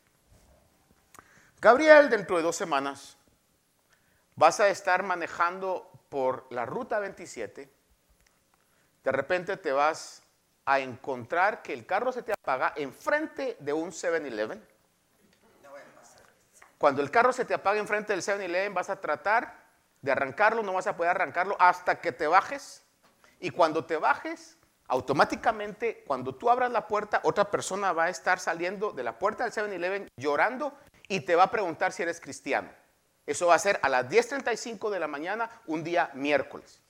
Gabriel, 1.58 2.10
dentro 2.10 2.36
de 2.36 2.42
dos 2.42 2.54
semanas 2.54 3.16
vas 4.34 4.60
a 4.60 4.68
estar 4.68 5.02
manejando 5.02 5.90
por 6.10 6.46
la 6.50 6.66
ruta 6.66 6.98
27, 6.98 7.72
de 9.04 9.10
repente 9.10 9.56
te 9.56 9.72
vas 9.72 10.22
a 10.66 10.80
encontrar 10.80 11.62
que 11.62 11.72
el 11.72 11.86
carro 11.86 12.12
se 12.12 12.22
te 12.22 12.34
apaga 12.34 12.74
enfrente 12.76 13.56
de 13.58 13.72
un 13.72 13.90
7-Eleven. 13.90 14.62
Cuando 16.76 17.00
el 17.00 17.10
carro 17.10 17.32
se 17.32 17.46
te 17.46 17.54
apaga 17.54 17.80
enfrente 17.80 18.12
del 18.12 18.20
7-Eleven 18.20 18.74
vas 18.74 18.90
a 18.90 19.00
tratar 19.00 19.64
de 20.02 20.12
arrancarlo, 20.12 20.62
no 20.62 20.74
vas 20.74 20.86
a 20.86 20.94
poder 20.94 21.12
arrancarlo 21.12 21.56
hasta 21.58 22.02
que 22.02 22.12
te 22.12 22.26
bajes 22.26 22.82
y 23.40 23.50
cuando 23.50 23.84
te 23.84 23.96
bajes, 23.96 24.56
automáticamente, 24.88 26.04
cuando 26.06 26.34
tú 26.34 26.50
abras 26.50 26.70
la 26.70 26.86
puerta, 26.86 27.20
otra 27.24 27.50
persona 27.50 27.92
va 27.92 28.04
a 28.04 28.10
estar 28.10 28.38
saliendo 28.38 28.92
de 28.92 29.02
la 29.02 29.18
puerta 29.18 29.44
del 29.44 29.52
7-Eleven 29.52 30.08
llorando 30.16 30.72
y 31.08 31.20
te 31.20 31.34
va 31.34 31.44
a 31.44 31.50
preguntar 31.50 31.92
si 31.92 32.02
eres 32.02 32.20
cristiano. 32.20 32.70
Eso 33.26 33.48
va 33.48 33.56
a 33.56 33.58
ser 33.58 33.80
a 33.82 33.88
las 33.88 34.08
10.35 34.08 34.90
de 34.90 35.00
la 35.00 35.08
mañana, 35.08 35.50
un 35.66 35.82
día 35.82 36.10
miércoles. 36.14 36.80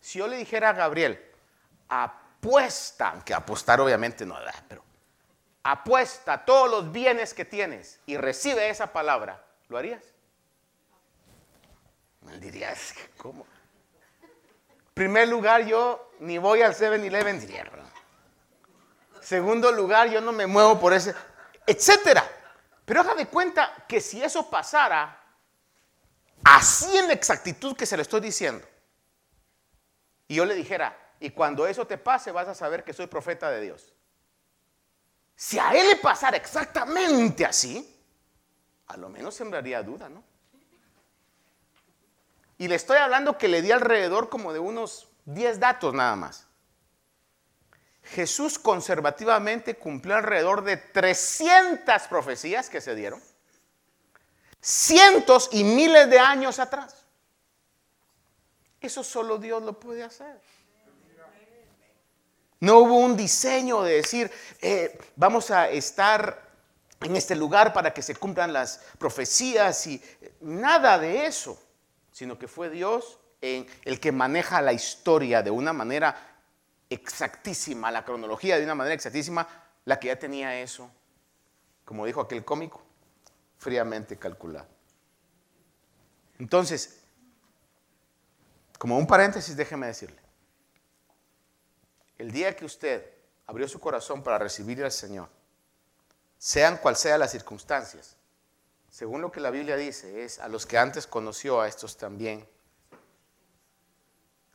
Si 0.00 0.18
yo 0.18 0.28
le 0.28 0.36
dijera 0.36 0.70
a 0.70 0.74
Gabriel, 0.74 1.24
apuesta, 1.88 3.10
aunque 3.10 3.34
apostar 3.34 3.80
obviamente 3.80 4.26
no, 4.26 4.36
pero 4.68 4.84
apuesta 5.62 6.44
todos 6.44 6.70
los 6.70 6.92
bienes 6.92 7.34
que 7.34 7.44
tienes 7.44 8.00
y 8.06 8.16
recibe 8.16 8.68
esa 8.68 8.92
palabra, 8.92 9.44
¿lo 9.68 9.78
harías? 9.78 10.04
Él 12.30 12.40
diría, 12.40 12.74
¿cómo? 13.16 13.46
Primer 14.98 15.28
lugar, 15.28 15.64
yo 15.64 16.10
ni 16.18 16.38
voy 16.38 16.60
al 16.60 16.74
7-Eleven, 16.74 17.38
diría. 17.38 17.70
Segundo 19.20 19.70
lugar, 19.70 20.08
yo 20.08 20.20
no 20.20 20.32
me 20.32 20.48
muevo 20.48 20.80
por 20.80 20.92
ese, 20.92 21.14
etcétera. 21.64 22.28
Pero 22.84 23.02
haga 23.02 23.14
de 23.14 23.28
cuenta 23.28 23.84
que 23.86 24.00
si 24.00 24.20
eso 24.20 24.50
pasara, 24.50 25.22
así 26.42 26.96
en 26.96 27.06
la 27.06 27.12
exactitud 27.12 27.76
que 27.76 27.86
se 27.86 27.96
le 27.96 28.02
estoy 28.02 28.22
diciendo, 28.22 28.66
y 30.26 30.34
yo 30.34 30.44
le 30.44 30.56
dijera, 30.56 30.98
y 31.20 31.30
cuando 31.30 31.68
eso 31.68 31.86
te 31.86 31.96
pase 31.96 32.32
vas 32.32 32.48
a 32.48 32.54
saber 32.56 32.82
que 32.82 32.92
soy 32.92 33.06
profeta 33.06 33.52
de 33.52 33.60
Dios. 33.60 33.94
Si 35.36 35.60
a 35.60 35.74
él 35.74 35.86
le 35.90 35.96
pasara 35.96 36.36
exactamente 36.36 37.46
así, 37.46 37.88
a 38.88 38.96
lo 38.96 39.08
menos 39.10 39.32
sembraría 39.36 39.80
duda, 39.80 40.08
¿no? 40.08 40.24
Y 42.58 42.68
le 42.68 42.74
estoy 42.74 42.98
hablando 42.98 43.38
que 43.38 43.48
le 43.48 43.62
di 43.62 43.70
alrededor 43.70 44.28
como 44.28 44.52
de 44.52 44.58
unos 44.58 45.08
10 45.26 45.60
datos 45.60 45.94
nada 45.94 46.16
más. 46.16 46.46
Jesús 48.02 48.58
conservativamente 48.58 49.76
cumplió 49.76 50.16
alrededor 50.16 50.64
de 50.64 50.76
300 50.76 52.02
profecías 52.08 52.68
que 52.68 52.80
se 52.80 52.94
dieron, 52.94 53.22
cientos 54.60 55.50
y 55.52 55.62
miles 55.62 56.08
de 56.08 56.18
años 56.18 56.58
atrás. 56.58 57.04
Eso 58.80 59.04
solo 59.04 59.38
Dios 59.38 59.62
lo 59.62 59.78
puede 59.78 60.02
hacer. 60.02 60.40
No 62.60 62.78
hubo 62.78 62.98
un 62.98 63.16
diseño 63.16 63.82
de 63.82 63.94
decir, 63.94 64.30
eh, 64.60 64.98
vamos 65.14 65.50
a 65.50 65.68
estar 65.68 66.48
en 67.00 67.14
este 67.14 67.36
lugar 67.36 67.72
para 67.72 67.94
que 67.94 68.02
se 68.02 68.16
cumplan 68.16 68.52
las 68.52 68.80
profecías 68.98 69.86
y 69.86 70.02
nada 70.40 70.98
de 70.98 71.26
eso, 71.26 71.60
sino 72.18 72.36
que 72.36 72.48
fue 72.48 72.68
Dios 72.68 73.20
el 73.40 74.00
que 74.00 74.10
maneja 74.10 74.60
la 74.60 74.72
historia 74.72 75.40
de 75.40 75.52
una 75.52 75.72
manera 75.72 76.16
exactísima, 76.90 77.92
la 77.92 78.04
cronología 78.04 78.58
de 78.58 78.64
una 78.64 78.74
manera 78.74 78.92
exactísima, 78.92 79.46
la 79.84 80.00
que 80.00 80.08
ya 80.08 80.18
tenía 80.18 80.60
eso, 80.60 80.90
como 81.84 82.04
dijo 82.06 82.20
aquel 82.20 82.44
cómico, 82.44 82.82
fríamente 83.56 84.16
calculado. 84.16 84.66
Entonces, 86.40 86.98
como 88.78 88.98
un 88.98 89.06
paréntesis, 89.06 89.56
déjeme 89.56 89.86
decirle, 89.86 90.18
el 92.18 92.32
día 92.32 92.56
que 92.56 92.64
usted 92.64 93.08
abrió 93.46 93.68
su 93.68 93.78
corazón 93.78 94.24
para 94.24 94.38
recibir 94.38 94.82
al 94.82 94.90
Señor, 94.90 95.28
sean 96.36 96.78
cual 96.78 96.96
sean 96.96 97.20
las 97.20 97.30
circunstancias, 97.30 98.16
según 98.90 99.20
lo 99.20 99.30
que 99.30 99.40
la 99.40 99.50
Biblia 99.50 99.76
dice, 99.76 100.24
es 100.24 100.38
a 100.38 100.48
los 100.48 100.66
que 100.66 100.78
antes 100.78 101.06
conoció, 101.06 101.60
a 101.60 101.68
estos 101.68 101.96
también, 101.96 102.48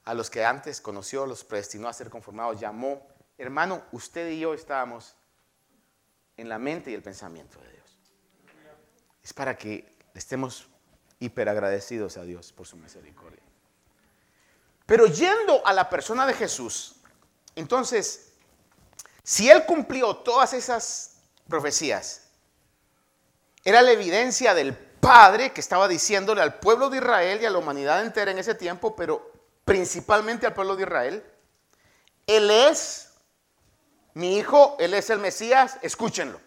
a 0.05 0.13
los 0.13 0.29
que 0.29 0.43
antes 0.43 0.81
conoció, 0.81 1.25
los 1.25 1.43
predestinó 1.43 1.87
a 1.87 1.93
ser 1.93 2.09
conformados, 2.09 2.59
llamó. 2.59 3.07
Hermano, 3.37 3.83
usted 3.91 4.29
y 4.31 4.39
yo 4.39 4.53
estábamos 4.53 5.15
en 6.35 6.49
la 6.49 6.57
mente 6.59 6.91
y 6.91 6.93
el 6.93 7.03
pensamiento 7.03 7.59
de 7.61 7.71
Dios. 7.71 7.97
Es 9.23 9.33
para 9.33 9.55
que 9.57 9.95
estemos 10.13 10.67
hiper 11.19 11.47
agradecidos 11.47 12.17
a 12.17 12.23
Dios 12.23 12.51
por 12.51 12.67
su 12.67 12.75
misericordia. 12.75 13.41
Pero 14.85 15.05
yendo 15.05 15.65
a 15.65 15.71
la 15.71 15.89
persona 15.89 16.25
de 16.25 16.33
Jesús, 16.33 16.95
entonces, 17.55 18.33
si 19.23 19.49
Él 19.49 19.65
cumplió 19.65 20.17
todas 20.17 20.53
esas 20.53 21.21
profecías, 21.47 22.22
era 23.63 23.81
la 23.81 23.91
evidencia 23.91 24.53
del 24.53 24.75
Padre 24.75 25.51
que 25.51 25.61
estaba 25.61 25.87
diciéndole 25.87 26.41
al 26.41 26.59
pueblo 26.59 26.89
de 26.89 26.97
Israel 26.97 27.39
y 27.41 27.45
a 27.45 27.49
la 27.49 27.57
humanidad 27.57 28.01
entera 28.01 28.31
en 28.31 28.39
ese 28.39 28.55
tiempo, 28.55 28.95
pero 28.95 29.31
principalmente 29.65 30.45
al 30.45 30.53
pueblo 30.53 30.75
de 30.75 30.83
Israel, 30.83 31.23
Él 32.27 32.49
es 32.49 33.09
mi 34.13 34.37
hijo, 34.37 34.75
Él 34.79 34.93
es 34.93 35.09
el 35.09 35.19
Mesías, 35.19 35.77
escúchenlo. 35.81 36.39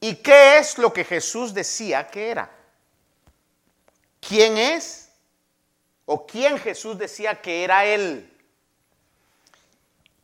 ¿Y 0.00 0.16
qué 0.16 0.58
es 0.58 0.78
lo 0.78 0.92
que 0.92 1.04
Jesús 1.04 1.54
decía 1.54 2.08
que 2.08 2.30
era? 2.30 2.50
¿Quién 4.20 4.58
es? 4.58 5.10
¿O 6.06 6.26
quién 6.26 6.58
Jesús 6.58 6.98
decía 6.98 7.40
que 7.40 7.64
era 7.64 7.84
Él? 7.86 8.30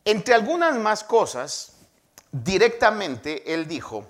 Entre 0.04 0.34
algunas 0.34 0.76
más 0.76 1.04
cosas, 1.04 1.76
directamente 2.32 3.54
Él 3.54 3.66
dijo, 3.66 4.06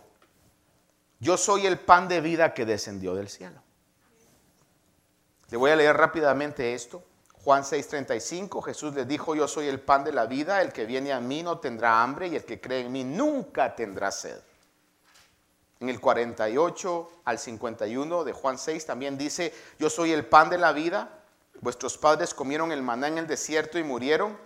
yo 1.20 1.36
soy 1.36 1.66
el 1.66 1.78
pan 1.78 2.08
de 2.08 2.20
vida 2.20 2.54
que 2.54 2.64
descendió 2.64 3.14
del 3.14 3.28
cielo. 3.28 3.62
Le 5.50 5.56
voy 5.56 5.70
a 5.70 5.76
leer 5.76 5.96
rápidamente 5.96 6.74
esto. 6.74 7.04
Juan 7.44 7.62
6:35, 7.62 8.62
Jesús 8.62 8.94
les 8.94 9.06
dijo, 9.06 9.34
yo 9.34 9.46
soy 9.46 9.68
el 9.68 9.80
pan 9.80 10.04
de 10.04 10.12
la 10.12 10.26
vida, 10.26 10.62
el 10.62 10.72
que 10.72 10.86
viene 10.86 11.12
a 11.12 11.20
mí 11.20 11.42
no 11.42 11.58
tendrá 11.58 12.02
hambre 12.02 12.28
y 12.28 12.36
el 12.36 12.44
que 12.44 12.60
cree 12.60 12.80
en 12.80 12.92
mí 12.92 13.04
nunca 13.04 13.74
tendrá 13.74 14.10
sed. 14.10 14.38
En 15.80 15.88
el 15.88 16.00
48 16.00 17.10
al 17.24 17.38
51 17.38 18.24
de 18.24 18.32
Juan 18.32 18.58
6 18.58 18.84
también 18.84 19.16
dice, 19.16 19.54
yo 19.78 19.88
soy 19.88 20.12
el 20.12 20.26
pan 20.26 20.50
de 20.50 20.58
la 20.58 20.72
vida, 20.72 21.22
vuestros 21.60 21.96
padres 21.96 22.34
comieron 22.34 22.72
el 22.72 22.82
maná 22.82 23.08
en 23.08 23.18
el 23.18 23.26
desierto 23.26 23.78
y 23.78 23.84
murieron. 23.84 24.38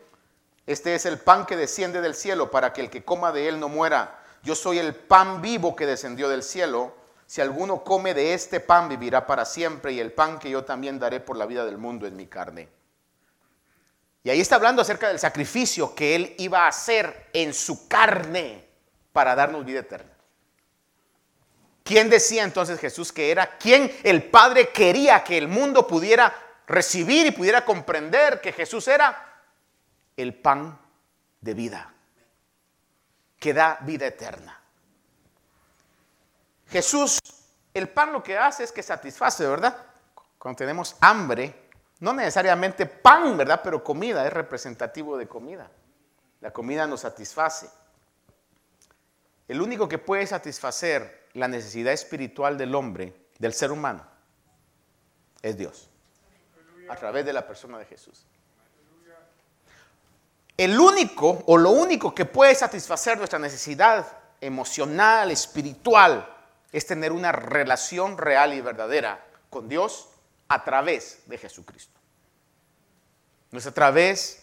Este 0.66 0.94
es 0.94 1.04
el 1.06 1.18
pan 1.18 1.46
que 1.46 1.56
desciende 1.56 2.00
del 2.00 2.14
cielo 2.14 2.50
para 2.50 2.72
que 2.72 2.80
el 2.80 2.90
que 2.90 3.04
coma 3.04 3.32
de 3.32 3.48
él 3.48 3.60
no 3.60 3.68
muera. 3.68 4.23
Yo 4.44 4.54
soy 4.54 4.78
el 4.78 4.94
pan 4.94 5.40
vivo 5.40 5.74
que 5.74 5.86
descendió 5.86 6.28
del 6.28 6.42
cielo. 6.42 6.94
Si 7.26 7.40
alguno 7.40 7.82
come 7.82 8.12
de 8.12 8.34
este 8.34 8.60
pan, 8.60 8.88
vivirá 8.88 9.26
para 9.26 9.46
siempre, 9.46 9.92
y 9.92 10.00
el 10.00 10.12
pan 10.12 10.38
que 10.38 10.50
yo 10.50 10.64
también 10.64 10.98
daré 10.98 11.20
por 11.20 11.36
la 11.36 11.46
vida 11.46 11.64
del 11.64 11.78
mundo 11.78 12.06
es 12.06 12.12
mi 12.12 12.26
carne. 12.26 12.68
Y 14.22 14.30
ahí 14.30 14.40
está 14.40 14.56
hablando 14.56 14.82
acerca 14.82 15.08
del 15.08 15.18
sacrificio 15.18 15.94
que 15.94 16.14
él 16.14 16.34
iba 16.38 16.64
a 16.64 16.68
hacer 16.68 17.30
en 17.32 17.54
su 17.54 17.88
carne 17.88 18.68
para 19.12 19.34
darnos 19.34 19.64
vida 19.64 19.80
eterna. 19.80 20.12
¿Quién 21.82 22.08
decía 22.10 22.42
entonces 22.42 22.80
Jesús 22.80 23.12
que 23.12 23.30
era? 23.30 23.58
¿Quién 23.58 23.94
el 24.02 24.24
Padre 24.24 24.70
quería 24.70 25.22
que 25.22 25.36
el 25.36 25.48
mundo 25.48 25.86
pudiera 25.86 26.34
recibir 26.66 27.26
y 27.26 27.30
pudiera 27.30 27.64
comprender 27.64 28.40
que 28.40 28.52
Jesús 28.52 28.88
era? 28.88 29.42
El 30.16 30.34
pan 30.34 30.78
de 31.42 31.54
vida, 31.54 31.93
que 33.44 33.52
da 33.52 33.76
vida 33.82 34.06
eterna. 34.06 34.58
Jesús, 36.70 37.18
el 37.74 37.90
pan 37.90 38.10
lo 38.10 38.22
que 38.22 38.38
hace 38.38 38.64
es 38.64 38.72
que 38.72 38.82
satisface, 38.82 39.46
¿verdad? 39.46 39.76
Cuando 40.38 40.56
tenemos 40.56 40.96
hambre, 41.02 41.68
no 42.00 42.14
necesariamente 42.14 42.86
pan, 42.86 43.36
¿verdad? 43.36 43.60
Pero 43.62 43.84
comida 43.84 44.26
es 44.26 44.32
representativo 44.32 45.18
de 45.18 45.28
comida. 45.28 45.70
La 46.40 46.54
comida 46.54 46.86
nos 46.86 47.02
satisface. 47.02 47.68
El 49.46 49.60
único 49.60 49.90
que 49.90 49.98
puede 49.98 50.26
satisfacer 50.26 51.28
la 51.34 51.46
necesidad 51.46 51.92
espiritual 51.92 52.56
del 52.56 52.74
hombre, 52.74 53.12
del 53.38 53.52
ser 53.52 53.72
humano, 53.72 54.06
es 55.42 55.58
Dios. 55.58 55.90
A 56.88 56.96
través 56.96 57.26
de 57.26 57.34
la 57.34 57.46
persona 57.46 57.78
de 57.78 57.84
Jesús. 57.84 58.24
El 60.56 60.78
único 60.78 61.42
o 61.46 61.56
lo 61.56 61.70
único 61.70 62.14
que 62.14 62.24
puede 62.24 62.54
satisfacer 62.54 63.18
nuestra 63.18 63.38
necesidad 63.38 64.06
emocional, 64.40 65.30
espiritual, 65.30 66.28
es 66.70 66.86
tener 66.86 67.12
una 67.12 67.32
relación 67.32 68.18
real 68.18 68.54
y 68.54 68.60
verdadera 68.60 69.24
con 69.50 69.68
Dios 69.68 70.08
a 70.48 70.62
través 70.62 71.20
de 71.26 71.38
Jesucristo. 71.38 71.98
No 73.50 73.58
es 73.58 73.66
a 73.66 73.72
través 73.72 74.42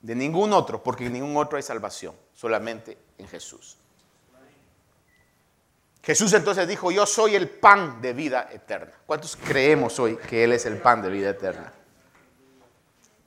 de 0.00 0.14
ningún 0.14 0.52
otro, 0.52 0.82
porque 0.82 1.06
en 1.06 1.14
ningún 1.14 1.36
otro 1.36 1.56
hay 1.56 1.62
salvación, 1.62 2.14
solamente 2.34 2.98
en 3.18 3.28
Jesús. 3.28 3.78
Jesús 6.02 6.34
entonces 6.34 6.68
dijo, 6.68 6.90
yo 6.90 7.06
soy 7.06 7.34
el 7.34 7.48
pan 7.48 8.02
de 8.02 8.12
vida 8.12 8.50
eterna. 8.52 8.92
¿Cuántos 9.06 9.36
creemos 9.36 9.98
hoy 9.98 10.16
que 10.16 10.44
Él 10.44 10.52
es 10.52 10.66
el 10.66 10.76
pan 10.76 11.00
de 11.00 11.08
vida 11.08 11.30
eterna? 11.30 11.72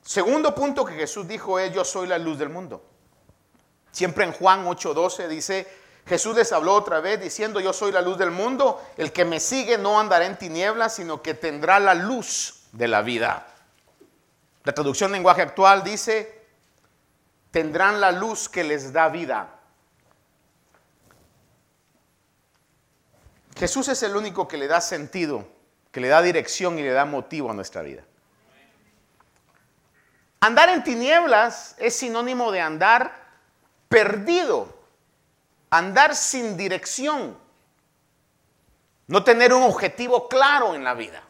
Segundo 0.08 0.56
punto 0.56 0.86
que 0.86 0.94
Jesús 0.94 1.28
dijo 1.28 1.60
es, 1.60 1.74
yo 1.74 1.84
soy 1.84 2.08
la 2.08 2.18
luz 2.18 2.40
del 2.40 2.48
mundo. 2.48 2.82
Siempre 3.92 4.24
en 4.24 4.32
Juan 4.32 4.66
8:12 4.66 5.28
dice, 5.28 5.68
Jesús 6.06 6.34
les 6.34 6.54
habló 6.54 6.76
otra 6.76 7.02
vez 7.02 7.20
diciendo, 7.20 7.60
yo 7.60 7.74
soy 7.74 7.92
la 7.92 8.00
luz 8.00 8.18
del 8.18 8.32
mundo, 8.32 8.82
el 8.96 9.12
que 9.12 9.26
me 9.26 9.42
sigue 9.42 9.78
no 9.78 10.00
andará 10.00 10.26
en 10.26 10.38
tinieblas, 10.38 10.96
sino 10.96 11.22
que 11.22 11.34
tendrá 11.34 11.82
la 11.82 11.94
luz 11.94 12.70
de 12.72 12.88
la 12.88 13.02
vida. 13.02 13.48
La 14.64 14.72
traducción 14.72 15.12
lenguaje 15.12 15.42
actual 15.42 15.84
dice, 15.84 16.42
tendrán 17.52 18.00
la 18.00 18.14
luz 18.14 18.48
que 18.48 18.64
les 18.64 18.94
da 18.94 19.10
vida. 19.10 19.60
Jesús 23.58 23.90
es 23.90 24.02
el 24.04 24.16
único 24.16 24.48
que 24.48 24.56
le 24.56 24.68
da 24.68 24.80
sentido, 24.80 25.46
que 25.92 26.00
le 26.00 26.08
da 26.08 26.22
dirección 26.22 26.80
y 26.80 26.84
le 26.84 26.92
da 26.92 27.04
motivo 27.04 27.52
a 27.52 27.54
nuestra 27.54 27.82
vida. 27.82 28.06
Andar 30.40 30.70
en 30.70 30.84
tinieblas 30.84 31.76
es 31.80 31.96
sinónimo 31.96 32.52
de 32.52 32.62
andar 32.62 33.28
perdido 33.90 34.78
andar 35.70 36.16
sin 36.16 36.58
dirección, 36.58 37.38
no 39.08 39.24
tener 39.24 39.54
un 39.54 39.64
objetivo 39.64 40.28
claro 40.28 40.76
en 40.76 40.84
la 40.84 40.94
vida. 40.94 41.24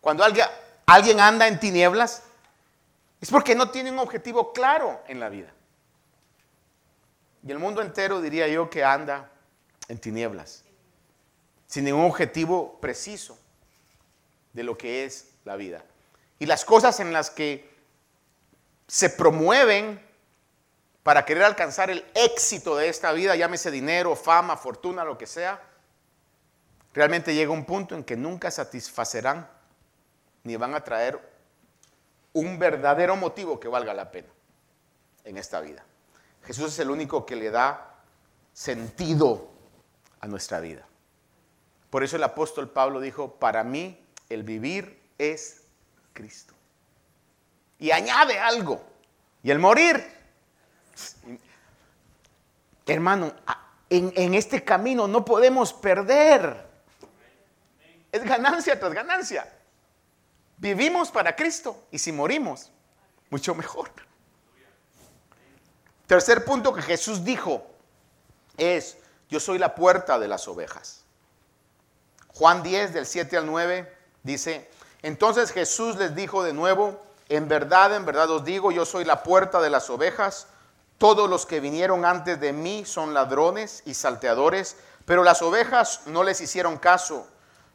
Cuando 0.00 0.24
alguien, 0.24 0.46
alguien 0.86 1.20
anda 1.20 1.46
en 1.46 1.58
tinieblas, 1.58 2.22
es 3.20 3.30
porque 3.30 3.54
no 3.54 3.70
tiene 3.70 3.90
un 3.90 3.98
objetivo 3.98 4.52
claro 4.52 5.02
en 5.08 5.20
la 5.20 5.28
vida. 5.28 5.52
Y 7.42 7.50
el 7.50 7.58
mundo 7.58 7.82
entero 7.82 8.20
diría 8.20 8.48
yo 8.48 8.68
que 8.70 8.84
anda 8.84 9.30
en 9.88 9.98
tinieblas, 9.98 10.64
sin 11.66 11.84
ningún 11.84 12.04
objetivo 12.04 12.78
preciso 12.80 13.38
de 14.52 14.62
lo 14.62 14.76
que 14.76 15.04
es 15.04 15.30
la 15.44 15.56
vida. 15.56 15.82
Y 16.38 16.46
las 16.46 16.64
cosas 16.64 17.00
en 17.00 17.12
las 17.12 17.30
que 17.30 17.68
se 18.86 19.10
promueven 19.10 20.00
para 21.02 21.24
querer 21.24 21.44
alcanzar 21.44 21.90
el 21.90 22.04
éxito 22.14 22.76
de 22.76 22.88
esta 22.88 23.12
vida, 23.12 23.34
llámese 23.34 23.70
dinero, 23.70 24.14
fama, 24.14 24.56
fortuna, 24.56 25.04
lo 25.04 25.16
que 25.16 25.26
sea, 25.26 25.62
realmente 26.92 27.34
llega 27.34 27.50
un 27.50 27.64
punto 27.64 27.94
en 27.94 28.04
que 28.04 28.16
nunca 28.16 28.50
satisfacerán 28.50 29.48
ni 30.44 30.56
van 30.56 30.74
a 30.74 30.84
traer 30.84 31.18
un 32.32 32.58
verdadero 32.58 33.16
motivo 33.16 33.58
que 33.58 33.68
valga 33.68 33.94
la 33.94 34.10
pena 34.10 34.28
en 35.24 35.36
esta 35.36 35.60
vida. 35.60 35.84
Jesús 36.44 36.72
es 36.72 36.78
el 36.78 36.90
único 36.90 37.26
que 37.26 37.36
le 37.36 37.50
da 37.50 37.94
sentido 38.52 39.50
a 40.20 40.26
nuestra 40.26 40.60
vida. 40.60 40.86
Por 41.90 42.04
eso 42.04 42.16
el 42.16 42.24
apóstol 42.24 42.70
Pablo 42.70 43.00
dijo, 43.00 43.34
para 43.36 43.64
mí 43.64 44.06
el 44.28 44.42
vivir 44.42 45.00
es 45.18 45.62
Cristo. 46.18 46.52
Y 47.78 47.92
añade 47.92 48.40
algo, 48.40 48.84
y 49.40 49.52
el 49.52 49.60
morir. 49.60 50.04
Hermano, 52.86 53.32
en, 53.88 54.12
en 54.16 54.34
este 54.34 54.64
camino 54.64 55.06
no 55.06 55.24
podemos 55.24 55.72
perder. 55.72 56.66
Es 58.10 58.24
ganancia 58.24 58.78
tras 58.80 58.92
ganancia. 58.92 59.48
Vivimos 60.56 61.12
para 61.12 61.36
Cristo 61.36 61.86
y 61.92 62.00
si 62.00 62.10
morimos, 62.10 62.72
mucho 63.30 63.54
mejor. 63.54 63.90
Tercer 66.08 66.44
punto 66.44 66.74
que 66.74 66.82
Jesús 66.82 67.22
dijo 67.22 67.64
es, 68.56 68.98
yo 69.28 69.38
soy 69.38 69.58
la 69.58 69.76
puerta 69.76 70.18
de 70.18 70.26
las 70.26 70.48
ovejas. 70.48 71.04
Juan 72.34 72.64
10 72.64 72.92
del 72.92 73.06
7 73.06 73.36
al 73.36 73.46
9 73.46 73.96
dice, 74.24 74.68
entonces 75.02 75.52
Jesús 75.52 75.96
les 75.96 76.14
dijo 76.14 76.42
de 76.42 76.52
nuevo, 76.52 77.00
en 77.28 77.48
verdad, 77.48 77.94
en 77.94 78.06
verdad 78.06 78.30
os 78.30 78.44
digo, 78.44 78.72
yo 78.72 78.84
soy 78.84 79.04
la 79.04 79.22
puerta 79.22 79.60
de 79.60 79.70
las 79.70 79.90
ovejas. 79.90 80.46
Todos 80.96 81.28
los 81.28 81.46
que 81.46 81.60
vinieron 81.60 82.04
antes 82.04 82.40
de 82.40 82.52
mí 82.52 82.84
son 82.84 83.14
ladrones 83.14 83.82
y 83.84 83.94
salteadores, 83.94 84.76
pero 85.04 85.22
las 85.22 85.42
ovejas 85.42 86.02
no 86.06 86.24
les 86.24 86.40
hicieron 86.40 86.78
caso. 86.78 87.28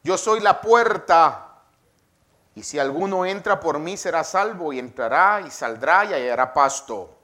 Yo 0.04 0.18
soy 0.18 0.40
la 0.40 0.60
puerta. 0.60 1.50
Y 2.56 2.64
si 2.64 2.78
alguno 2.78 3.26
entra 3.26 3.60
por 3.60 3.80
mí 3.80 3.96
será 3.96 4.24
salvo 4.24 4.74
y 4.74 4.80
entrará 4.80 5.42
y 5.42 5.50
saldrá 5.50 6.06
y 6.06 6.14
hallará 6.14 6.54
pasto. 6.54 7.18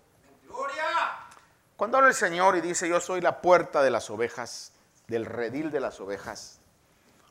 Cuando 1.76 1.98
habla 1.98 2.10
el 2.10 2.16
Señor 2.16 2.58
y 2.58 2.62
dice, 2.62 2.90
yo 2.90 3.00
soy 3.00 3.22
la 3.22 3.42
puerta 3.42 3.82
de 3.82 3.90
las 3.90 4.10
ovejas, 4.10 4.72
del 5.08 5.26
redil 5.26 5.72
de 5.72 5.80
las 5.80 6.00
ovejas, 6.00 6.59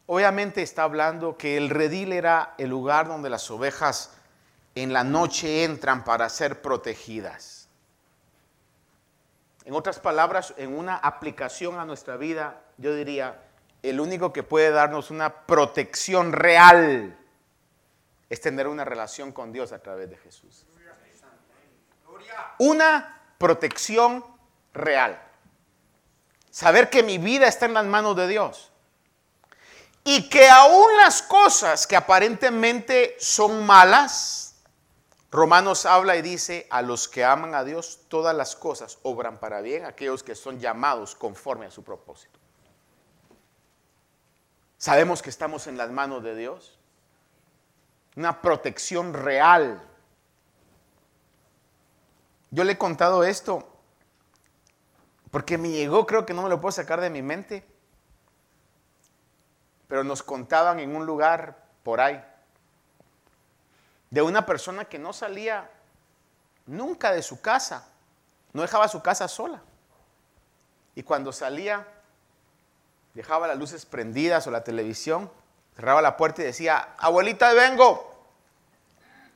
obviamente 0.08 0.62
está 0.62 0.84
hablando 0.84 1.36
que 1.36 1.56
el 1.56 1.68
redil 1.70 2.12
era 2.12 2.54
el 2.56 2.70
lugar 2.70 3.08
donde 3.08 3.28
las 3.28 3.50
ovejas 3.50 4.10
en 4.74 4.92
la 4.92 5.04
noche 5.04 5.64
entran 5.64 6.02
para 6.02 6.28
ser 6.30 6.62
protegidas. 6.62 7.68
En 9.64 9.74
otras 9.74 9.98
palabras, 9.98 10.54
en 10.56 10.76
una 10.76 10.96
aplicación 10.96 11.78
a 11.78 11.84
nuestra 11.84 12.16
vida, 12.16 12.62
yo 12.78 12.94
diría, 12.94 13.42
el 13.82 14.00
único 14.00 14.32
que 14.32 14.42
puede 14.42 14.70
darnos 14.70 15.10
una 15.10 15.46
protección 15.46 16.32
real 16.32 17.18
es 18.30 18.40
tener 18.40 18.66
una 18.66 18.86
relación 18.86 19.30
con 19.30 19.52
Dios 19.52 19.72
a 19.72 19.78
través 19.78 20.08
de 20.08 20.16
Jesús. 20.16 20.64
Una 22.58 23.20
protección 23.36 24.24
real. 24.72 25.20
Saber 26.50 26.88
que 26.88 27.02
mi 27.02 27.18
vida 27.18 27.46
está 27.46 27.66
en 27.66 27.74
las 27.74 27.84
manos 27.84 28.16
de 28.16 28.26
Dios. 28.26 28.72
Y 30.10 30.30
que 30.30 30.48
aún 30.48 30.86
las 30.96 31.20
cosas 31.20 31.86
que 31.86 31.94
aparentemente 31.94 33.14
son 33.18 33.66
malas, 33.66 34.56
Romanos 35.30 35.84
habla 35.84 36.16
y 36.16 36.22
dice, 36.22 36.66
a 36.70 36.80
los 36.80 37.08
que 37.08 37.26
aman 37.26 37.54
a 37.54 37.62
Dios, 37.62 38.00
todas 38.08 38.34
las 38.34 38.56
cosas 38.56 39.00
obran 39.02 39.38
para 39.38 39.60
bien, 39.60 39.84
aquellos 39.84 40.22
que 40.22 40.34
son 40.34 40.60
llamados 40.60 41.14
conforme 41.14 41.66
a 41.66 41.70
su 41.70 41.84
propósito. 41.84 42.38
Sabemos 44.78 45.20
que 45.20 45.28
estamos 45.28 45.66
en 45.66 45.76
las 45.76 45.90
manos 45.90 46.22
de 46.22 46.34
Dios. 46.34 46.78
Una 48.16 48.40
protección 48.40 49.12
real. 49.12 49.86
Yo 52.50 52.64
le 52.64 52.72
he 52.72 52.78
contado 52.78 53.24
esto 53.24 53.68
porque 55.30 55.58
me 55.58 55.68
llegó, 55.68 56.06
creo 56.06 56.24
que 56.24 56.32
no 56.32 56.44
me 56.44 56.48
lo 56.48 56.62
puedo 56.62 56.72
sacar 56.72 57.02
de 57.02 57.10
mi 57.10 57.20
mente. 57.20 57.76
Pero 59.88 60.04
nos 60.04 60.22
contaban 60.22 60.78
en 60.78 60.94
un 60.94 61.06
lugar 61.06 61.56
por 61.82 62.00
ahí 62.00 62.22
de 64.10 64.22
una 64.22 64.46
persona 64.46 64.86
que 64.86 64.98
no 64.98 65.12
salía 65.12 65.70
nunca 66.66 67.12
de 67.12 67.22
su 67.22 67.40
casa, 67.40 67.88
no 68.52 68.62
dejaba 68.62 68.88
su 68.88 69.02
casa 69.02 69.28
sola. 69.28 69.60
Y 70.94 71.02
cuando 71.02 71.32
salía, 71.32 71.86
dejaba 73.14 73.46
las 73.46 73.58
luces 73.58 73.86
prendidas 73.86 74.46
o 74.46 74.50
la 74.50 74.64
televisión, 74.64 75.30
cerraba 75.76 76.02
la 76.02 76.16
puerta 76.16 76.42
y 76.42 76.46
decía, 76.46 76.94
abuelita, 76.98 77.52
vengo. 77.52 78.14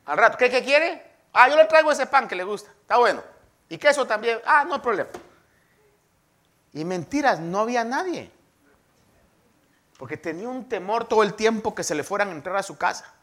Al 0.05 0.17
rato, 0.17 0.37
¿qué, 0.37 0.49
quiere? 0.63 1.11
Ah, 1.31 1.47
yo 1.49 1.55
le 1.55 1.65
traigo 1.65 1.91
ese 1.91 2.05
pan 2.07 2.27
que 2.27 2.35
le 2.35 2.43
gusta, 2.43 2.69
está 2.81 2.97
bueno. 2.97 3.23
Y 3.69 3.77
queso 3.77 4.05
también, 4.05 4.39
ah, 4.45 4.65
no 4.65 4.75
hay 4.75 4.81
problema. 4.81 5.09
Y 6.73 6.83
mentiras, 6.83 7.39
no 7.39 7.59
había 7.59 7.83
nadie. 7.83 8.31
Porque 9.97 10.17
tenía 10.17 10.49
un 10.49 10.67
temor 10.67 11.07
todo 11.07 11.23
el 11.23 11.33
tiempo 11.35 11.75
que 11.75 11.83
se 11.83 11.95
le 11.95 12.03
fueran 12.03 12.29
a 12.29 12.31
entrar 12.31 12.55
a 12.55 12.63
su 12.63 12.77
casa. 12.77 13.13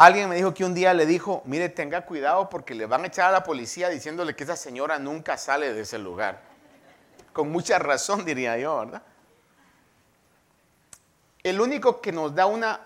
Alguien 0.00 0.30
me 0.30 0.36
dijo 0.36 0.54
que 0.54 0.64
un 0.64 0.72
día 0.72 0.94
le 0.94 1.04
dijo, 1.04 1.42
mire, 1.44 1.68
tenga 1.68 2.06
cuidado 2.06 2.48
porque 2.48 2.74
le 2.74 2.86
van 2.86 3.04
a 3.04 3.08
echar 3.08 3.26
a 3.26 3.32
la 3.32 3.44
policía 3.44 3.90
diciéndole 3.90 4.34
que 4.34 4.44
esa 4.44 4.56
señora 4.56 4.98
nunca 4.98 5.36
sale 5.36 5.74
de 5.74 5.82
ese 5.82 5.98
lugar. 5.98 6.40
Con 7.34 7.50
mucha 7.50 7.78
razón, 7.78 8.24
diría 8.24 8.56
yo, 8.56 8.78
¿verdad? 8.78 9.02
El 11.42 11.60
único 11.60 12.00
que 12.00 12.12
nos 12.12 12.34
da 12.34 12.46
una, 12.46 12.80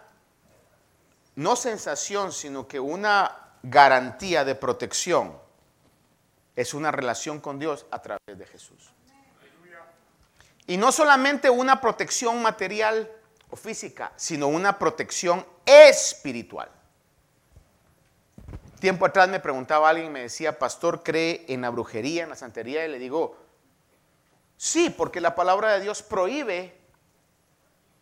no 1.37 1.55
sensación, 1.55 2.33
sino 2.33 2.67
que 2.67 2.81
una 2.81 3.53
garantía 3.63 4.45
de 4.45 4.55
protección 4.55 5.37
es 6.57 6.75
una 6.75 6.91
relación 6.91 7.41
con 7.41 7.59
Dios 7.59 7.87
a 7.91 8.01
través 8.01 8.39
de 8.39 8.47
Jesús. 8.47 8.93
Y 10.66 10.77
no 10.77 10.92
solamente 10.92 11.50
una 11.50 11.81
protección 11.81 12.42
material 12.42 13.11
o 13.50 13.57
física, 13.57 14.12
sino 14.16 14.48
una 14.48 14.79
protección 14.79 15.44
espiritual. 15.66 16.70
Tiempo 18.81 19.07
atrás 19.07 19.29
me 19.29 19.40
preguntaba 19.40 19.88
alguien, 19.88 20.12
me 20.12 20.22
decía, 20.22 20.59
pastor, 20.59 21.03
¿cree 21.03 21.44
en 21.48 21.62
la 21.62 21.70
brujería, 21.70 22.24
en 22.24 22.31
la 22.31 22.37
santería? 22.37 22.85
Y 22.85 22.90
le 22.90 22.98
digo, 22.98 23.37
sí, 24.57 24.90
porque 24.90 25.20
la 25.20 25.35
palabra 25.35 25.72
de 25.72 25.81
Dios 25.81 26.03
prohíbe 26.03 26.77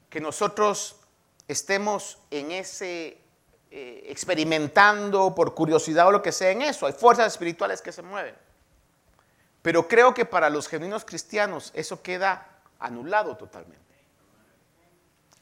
que 0.09 0.20
nosotros 0.20 0.96
estemos 1.48 2.18
en 2.31 2.53
ese, 2.53 3.18
eh, 3.70 4.05
experimentando 4.09 5.35
por 5.35 5.55
curiosidad 5.55 6.07
o 6.09 6.12
lo 6.12 6.22
que 6.22 6.33
sea 6.33 6.51
en 6.51 6.62
eso. 6.62 6.87
Hay 6.87 6.92
fuerzas 6.92 7.29
espirituales 7.29 7.81
que 7.81 7.92
se 7.92 8.03
mueven. 8.03 8.35
Pero 9.62 9.87
creo 9.87 10.12
que 10.12 10.25
para 10.25 10.51
los 10.51 10.68
genuinos 10.68 11.05
cristianos 11.05 11.70
eso 11.75 12.03
queda 12.03 12.52
anulado 12.83 13.37
totalmente. 13.37 13.81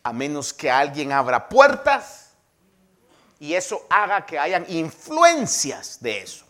A 0.03 0.13
menos 0.13 0.53
que 0.53 0.71
alguien 0.71 1.13
abra 1.13 1.49
puertas 1.49 2.33
y 3.39 3.55
eso 3.55 3.87
haga 3.91 4.27
que 4.27 4.39
hayan 4.39 4.65
influencias 4.69 6.01
de 6.01 6.21
eso. 6.21 6.47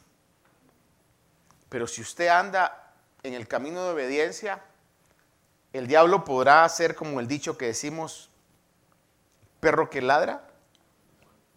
Pero 1.68 1.86
si 1.86 2.02
usted 2.02 2.28
anda 2.28 2.92
en 3.22 3.34
el 3.34 3.46
camino 3.46 3.84
de 3.84 3.90
obediencia, 3.90 4.62
el 5.72 5.86
diablo 5.86 6.24
podrá 6.24 6.64
hacer 6.64 6.96
como 6.96 7.20
el 7.20 7.28
dicho 7.28 7.56
que 7.56 7.66
decimos, 7.66 8.28
perro 9.60 9.88
que 9.88 10.02
ladra, 10.02 10.48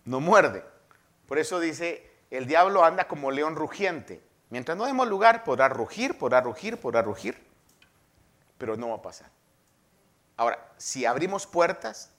no 0.05 0.19
muerde. 0.19 0.63
Por 1.27 1.39
eso 1.39 1.59
dice, 1.59 2.11
el 2.29 2.45
diablo 2.45 2.83
anda 2.85 3.07
como 3.07 3.31
león 3.31 3.55
rugiente. 3.55 4.21
Mientras 4.49 4.77
no 4.77 4.85
demos 4.85 5.07
lugar, 5.07 5.43
podrá 5.43 5.67
rugir, 5.67 6.17
podrá 6.17 6.41
rugir, 6.41 6.79
podrá 6.79 7.01
rugir, 7.01 7.52
pero 8.63 8.77
no 8.77 8.91
va 8.91 8.95
a 8.95 9.01
pasar. 9.01 9.29
Ahora, 10.37 10.71
si 10.77 11.05
abrimos 11.05 11.45
puertas, 11.45 12.11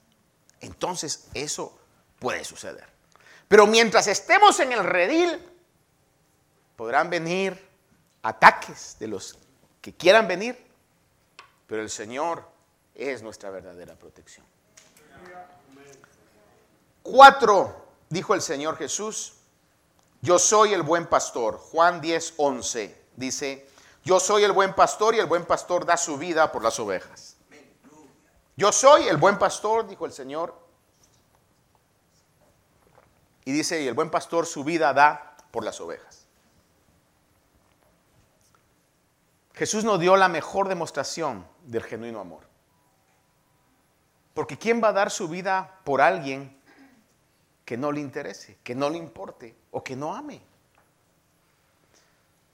entonces 0.59 1.27
eso 1.33 1.75
puede 2.19 2.43
suceder. 2.43 2.85
Pero 3.47 3.65
mientras 3.65 4.05
estemos 4.05 4.59
en 4.59 4.71
el 4.71 4.83
redil, 4.83 5.43
podrán 6.75 7.09
venir 7.09 7.67
ataques 8.21 8.95
de 8.99 9.07
los 9.07 9.39
que 9.81 9.95
quieran 9.95 10.27
venir, 10.27 10.55
pero 11.65 11.81
el 11.81 11.89
Señor 11.89 12.47
es 12.93 13.23
nuestra 13.23 13.49
verdadera 13.49 13.95
protección. 13.95 14.45
Cuatro, 17.01 17.87
dijo 18.07 18.35
el 18.35 18.43
Señor 18.43 18.77
Jesús, 18.77 19.33
yo 20.21 20.37
soy 20.37 20.73
el 20.73 20.83
buen 20.83 21.07
pastor. 21.07 21.57
Juan 21.57 22.01
10, 22.01 22.35
11 22.37 23.01
dice, 23.15 23.67
yo 24.05 24.19
soy 24.19 24.43
el 24.43 24.51
buen 24.51 24.73
pastor 24.75 25.15
y 25.15 25.19
el 25.19 25.25
buen 25.25 25.45
pastor 25.45 25.83
da 25.83 25.97
su 25.97 26.17
vida 26.17 26.51
por 26.51 26.63
las 26.63 26.79
ovejas. 26.79 27.37
Yo 28.55 28.71
soy 28.71 29.07
el 29.07 29.17
buen 29.17 29.39
pastor, 29.39 29.87
dijo 29.87 30.05
el 30.05 30.13
Señor, 30.13 30.55
y 33.43 33.51
dice, 33.51 33.81
y 33.81 33.87
el 33.87 33.95
buen 33.95 34.11
pastor 34.11 34.45
su 34.45 34.63
vida 34.63 34.93
da 34.93 35.35
por 35.49 35.63
las 35.63 35.81
ovejas. 35.81 36.27
Jesús 39.53 39.83
nos 39.83 39.99
dio 39.99 40.15
la 40.17 40.27
mejor 40.29 40.67
demostración 40.67 41.47
del 41.63 41.83
genuino 41.83 42.19
amor. 42.19 42.43
Porque 44.35 44.57
¿quién 44.57 44.83
va 44.83 44.89
a 44.89 44.93
dar 44.93 45.09
su 45.09 45.27
vida 45.27 45.79
por 45.83 46.01
alguien 46.01 46.61
que 47.63 47.75
no 47.75 47.91
le 47.91 48.01
interese, 48.01 48.59
que 48.63 48.75
no 48.75 48.89
le 48.89 48.97
importe 48.97 49.55
o 49.71 49.83
que 49.83 49.95
no 49.95 50.13
ame? 50.13 50.41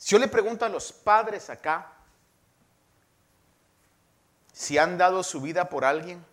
Si 0.01 0.15
yo 0.15 0.17
le 0.17 0.27
pregunto 0.27 0.65
a 0.65 0.69
los 0.69 0.91
padres 0.91 1.51
acá 1.51 1.93
si 4.51 4.79
han 4.79 4.97
dado 4.97 5.21
su 5.21 5.39
vida 5.39 5.69
por 5.69 5.85
alguien, 5.85 6.25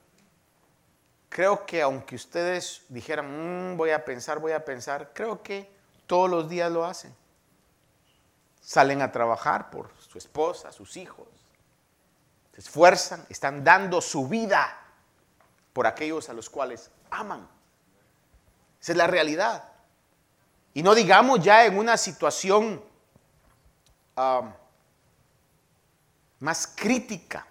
creo 1.28 1.66
que 1.66 1.83
aunque 1.83 2.16
ustedes 2.16 2.81
dijeran, 2.88 3.74
mm, 3.74 3.76
voy 3.76 3.90
a 3.90 4.07
pensar, 4.07 4.38
voy 4.38 4.52
a 4.52 4.64
pensar, 4.64 5.11
creo 5.12 5.42
que 5.42 5.70
todos 6.07 6.31
los 6.31 6.48
días 6.48 6.72
lo 6.72 6.87
hacen. 6.87 7.14
Salen 8.62 9.02
a 9.02 9.12
trabajar 9.12 9.68
por 9.68 9.90
su 9.98 10.16
esposa, 10.16 10.72
sus 10.72 10.96
hijos, 10.96 11.28
se 12.54 12.62
esfuerzan, 12.62 13.26
están 13.28 13.64
dando 13.64 14.00
su 14.00 14.28
vida 14.28 14.81
por 15.74 15.87
aquellos 15.87 16.31
a 16.31 16.33
los 16.33 16.48
cuales 16.48 16.90
aman. 17.11 17.46
Esa 18.81 18.92
es 18.92 18.98
la 18.98 19.09
realidad. 19.09 19.72
Y 20.72 20.83
no 20.83 20.94
digamos 20.94 21.40
ya 21.44 21.66
en 21.66 21.76
una 21.76 21.98
situación 21.98 22.88
más 26.40 26.66
crítica. 26.66 27.46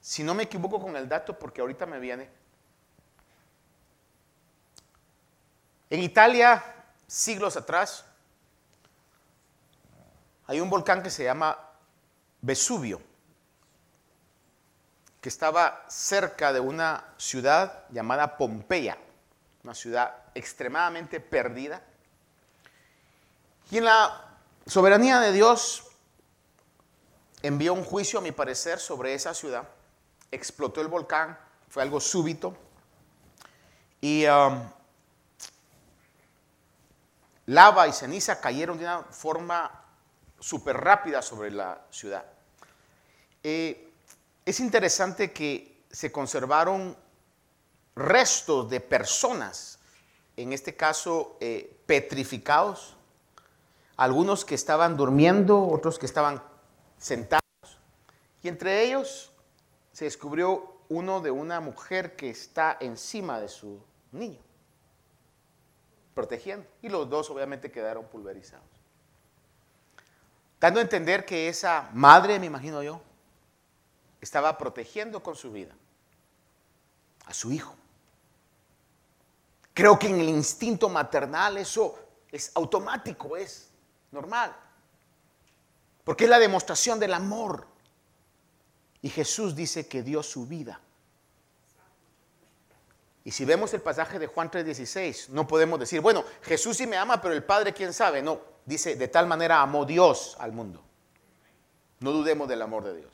Si 0.00 0.22
no 0.22 0.34
me 0.34 0.44
equivoco 0.44 0.80
con 0.80 0.96
el 0.96 1.08
dato, 1.08 1.38
porque 1.38 1.60
ahorita 1.60 1.86
me 1.86 1.98
viene. 1.98 2.28
En 5.90 6.00
Italia, 6.00 6.62
siglos 7.06 7.56
atrás, 7.56 8.04
hay 10.46 10.60
un 10.60 10.70
volcán 10.70 11.02
que 11.02 11.10
se 11.10 11.24
llama 11.24 11.58
Vesubio, 12.40 13.00
que 15.20 15.28
estaba 15.28 15.84
cerca 15.88 16.52
de 16.52 16.60
una 16.60 17.04
ciudad 17.16 17.84
llamada 17.90 18.36
Pompeya, 18.36 18.98
una 19.62 19.74
ciudad 19.74 20.16
extremadamente 20.34 21.20
perdida. 21.20 21.82
Y 23.72 23.78
en 23.78 23.86
la 23.86 24.36
soberanía 24.66 25.18
de 25.18 25.32
Dios 25.32 25.84
envió 27.40 27.72
un 27.72 27.84
juicio, 27.84 28.18
a 28.18 28.22
mi 28.22 28.30
parecer, 28.30 28.78
sobre 28.78 29.14
esa 29.14 29.32
ciudad 29.32 29.66
explotó 30.30 30.82
el 30.82 30.88
volcán, 30.88 31.38
fue 31.70 31.82
algo 31.82 31.98
súbito. 31.98 32.54
Y 34.02 34.26
um, 34.26 34.62
lava 37.46 37.88
y 37.88 37.94
ceniza 37.94 38.42
cayeron 38.42 38.76
de 38.76 38.84
una 38.84 39.04
forma 39.04 39.86
súper 40.38 40.76
rápida 40.76 41.22
sobre 41.22 41.50
la 41.50 41.80
ciudad. 41.90 42.26
Eh, 43.42 43.90
es 44.44 44.60
interesante 44.60 45.32
que 45.32 45.84
se 45.90 46.12
conservaron 46.12 46.94
restos 47.96 48.68
de 48.68 48.80
personas, 48.80 49.78
en 50.36 50.52
este 50.52 50.76
caso 50.76 51.38
eh, 51.40 51.74
petrificados, 51.86 52.98
algunos 54.02 54.44
que 54.44 54.56
estaban 54.56 54.96
durmiendo, 54.96 55.64
otros 55.64 55.96
que 55.96 56.06
estaban 56.06 56.42
sentados, 56.98 57.42
y 58.42 58.48
entre 58.48 58.82
ellos 58.82 59.30
se 59.92 60.06
descubrió 60.06 60.80
uno 60.88 61.20
de 61.20 61.30
una 61.30 61.60
mujer 61.60 62.16
que 62.16 62.28
está 62.28 62.76
encima 62.80 63.38
de 63.38 63.48
su 63.48 63.80
niño, 64.10 64.40
protegiendo. 66.14 66.66
Y 66.82 66.88
los 66.88 67.08
dos 67.08 67.30
obviamente 67.30 67.70
quedaron 67.70 68.06
pulverizados. 68.06 68.66
Dando 70.60 70.80
a 70.80 70.82
entender 70.82 71.24
que 71.24 71.48
esa 71.48 71.88
madre, 71.92 72.40
me 72.40 72.46
imagino 72.46 72.82
yo, 72.82 73.00
estaba 74.20 74.58
protegiendo 74.58 75.22
con 75.22 75.36
su 75.36 75.52
vida 75.52 75.74
a 77.26 77.34
su 77.34 77.52
hijo. 77.52 77.76
Creo 79.72 79.96
que 79.96 80.08
en 80.08 80.18
el 80.18 80.28
instinto 80.28 80.88
maternal 80.88 81.56
eso 81.56 81.96
es 82.32 82.50
automático, 82.56 83.36
es 83.36 83.71
normal. 84.12 84.54
Porque 86.04 86.24
es 86.24 86.30
la 86.30 86.38
demostración 86.38 87.00
del 87.00 87.14
amor. 87.14 87.66
Y 89.00 89.08
Jesús 89.08 89.56
dice 89.56 89.88
que 89.88 90.02
dio 90.02 90.22
su 90.22 90.46
vida. 90.46 90.80
Y 93.24 93.30
si 93.30 93.44
vemos 93.44 93.72
el 93.74 93.80
pasaje 93.80 94.18
de 94.18 94.26
Juan 94.26 94.50
3:16, 94.50 95.28
no 95.28 95.46
podemos 95.46 95.78
decir, 95.78 96.00
bueno, 96.00 96.24
Jesús 96.42 96.76
sí 96.76 96.86
me 96.86 96.96
ama, 96.96 97.20
pero 97.20 97.34
el 97.34 97.44
Padre 97.44 97.72
quién 97.72 97.92
sabe. 97.92 98.22
No, 98.22 98.40
dice, 98.64 98.96
de 98.96 99.08
tal 99.08 99.26
manera 99.26 99.60
amó 99.60 99.84
Dios 99.84 100.36
al 100.40 100.52
mundo. 100.52 100.82
No 102.00 102.10
dudemos 102.10 102.48
del 102.48 102.62
amor 102.62 102.84
de 102.84 102.96
Dios. 102.96 103.12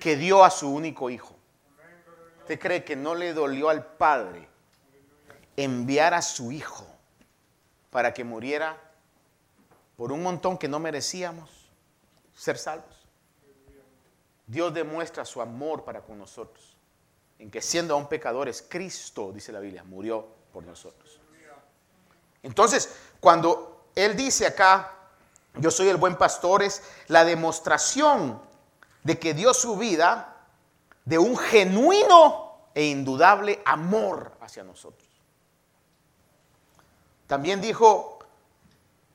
Que 0.00 0.16
dio 0.16 0.44
a 0.44 0.50
su 0.50 0.72
único 0.72 1.10
hijo. 1.10 1.36
¿Usted 2.40 2.58
cree 2.58 2.84
que 2.84 2.96
no 2.96 3.14
le 3.14 3.32
dolió 3.32 3.68
al 3.68 3.84
Padre 3.84 4.48
enviar 5.56 6.14
a 6.14 6.22
su 6.22 6.52
hijo 6.52 6.86
para 7.90 8.14
que 8.14 8.24
muriera 8.24 8.89
por 10.00 10.12
un 10.12 10.22
montón 10.22 10.56
que 10.56 10.66
no 10.66 10.78
merecíamos 10.78 11.50
ser 12.34 12.56
salvos? 12.56 13.06
Dios 14.46 14.72
demuestra 14.72 15.26
su 15.26 15.42
amor 15.42 15.84
para 15.84 16.00
con 16.00 16.18
nosotros, 16.18 16.74
en 17.38 17.50
que 17.50 17.60
siendo 17.60 17.92
aún 17.92 18.08
pecadores, 18.08 18.64
Cristo, 18.66 19.30
dice 19.30 19.52
la 19.52 19.60
Biblia, 19.60 19.84
murió 19.84 20.26
por 20.54 20.64
nosotros. 20.64 21.20
Entonces, 22.42 22.96
cuando 23.20 23.88
Él 23.94 24.16
dice 24.16 24.46
acá, 24.46 24.90
yo 25.56 25.70
soy 25.70 25.88
el 25.88 25.98
buen 25.98 26.16
pastor, 26.16 26.62
es 26.62 26.82
la 27.08 27.26
demostración 27.26 28.40
de 29.02 29.18
que 29.18 29.34
dio 29.34 29.52
su 29.52 29.76
vida 29.76 30.46
de 31.04 31.18
un 31.18 31.36
genuino 31.36 32.70
e 32.74 32.86
indudable 32.86 33.60
amor 33.66 34.32
hacia 34.40 34.64
nosotros. 34.64 35.10
También 37.26 37.60
dijo 37.60 38.19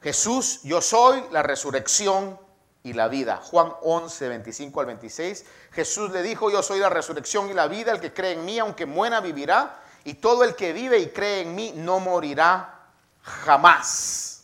Jesús, 0.05 0.59
yo 0.61 0.81
soy 0.81 1.23
la 1.31 1.41
resurrección 1.41 2.39
y 2.83 2.93
la 2.93 3.07
vida. 3.07 3.37
Juan 3.37 3.73
11, 3.81 4.27
25 4.27 4.79
al 4.79 4.85
26. 4.85 5.43
Jesús 5.71 6.11
le 6.11 6.21
dijo, 6.21 6.51
yo 6.51 6.61
soy 6.61 6.77
la 6.77 6.89
resurrección 6.89 7.49
y 7.49 7.53
la 7.53 7.67
vida, 7.67 7.91
el 7.91 7.99
que 7.99 8.13
cree 8.13 8.33
en 8.33 8.45
mí, 8.45 8.59
aunque 8.59 8.85
muera, 8.85 9.19
vivirá, 9.19 9.79
y 10.03 10.13
todo 10.13 10.43
el 10.43 10.53
que 10.55 10.73
vive 10.73 10.99
y 10.99 11.07
cree 11.07 11.41
en 11.41 11.55
mí 11.55 11.73
no 11.75 11.99
morirá 11.99 12.81
jamás. 13.23 14.43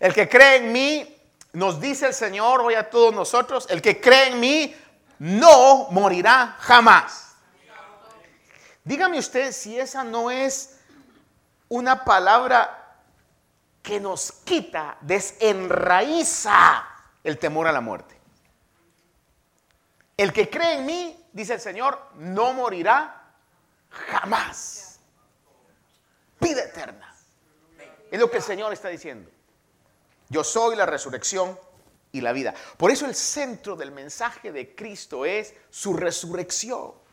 El 0.00 0.12
que 0.12 0.28
cree 0.28 0.56
en 0.56 0.72
mí, 0.72 1.16
nos 1.52 1.80
dice 1.80 2.08
el 2.08 2.14
Señor 2.14 2.60
hoy 2.60 2.74
a 2.74 2.90
todos 2.90 3.14
nosotros, 3.14 3.68
el 3.70 3.80
que 3.80 4.00
cree 4.00 4.30
en 4.30 4.40
mí 4.40 4.74
no 5.20 5.86
morirá 5.92 6.56
jamás. 6.58 7.36
Dígame 8.82 9.16
usted 9.16 9.52
si 9.52 9.78
esa 9.78 10.02
no 10.02 10.28
es 10.32 10.80
una 11.68 12.04
palabra 12.04 12.83
que 13.84 14.00
nos 14.00 14.32
quita, 14.32 14.96
desenraiza 15.02 16.88
el 17.22 17.38
temor 17.38 17.68
a 17.68 17.72
la 17.72 17.82
muerte. 17.82 18.18
El 20.16 20.32
que 20.32 20.48
cree 20.48 20.78
en 20.78 20.86
mí, 20.86 21.28
dice 21.34 21.52
el 21.52 21.60
Señor, 21.60 22.00
no 22.14 22.54
morirá 22.54 23.34
jamás. 23.90 25.00
Vida 26.40 26.62
eterna. 26.64 27.14
Es 28.10 28.18
lo 28.18 28.30
que 28.30 28.38
el 28.38 28.42
Señor 28.42 28.72
está 28.72 28.88
diciendo. 28.88 29.30
Yo 30.30 30.42
soy 30.42 30.76
la 30.76 30.86
resurrección 30.86 31.58
y 32.10 32.22
la 32.22 32.32
vida. 32.32 32.54
Por 32.78 32.90
eso 32.90 33.04
el 33.04 33.14
centro 33.14 33.76
del 33.76 33.92
mensaje 33.92 34.50
de 34.50 34.74
Cristo 34.74 35.26
es 35.26 35.54
su 35.68 35.94
resurrección. 35.94 37.03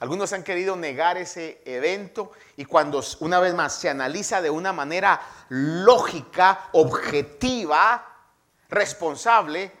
Algunos 0.00 0.32
han 0.32 0.44
querido 0.44 0.76
negar 0.76 1.16
ese 1.16 1.60
evento 1.64 2.30
y 2.56 2.64
cuando 2.64 3.02
una 3.20 3.40
vez 3.40 3.54
más 3.54 3.74
se 3.74 3.90
analiza 3.90 4.40
de 4.40 4.50
una 4.50 4.72
manera 4.72 5.20
lógica, 5.48 6.68
objetiva, 6.72 8.06
responsable, 8.68 9.72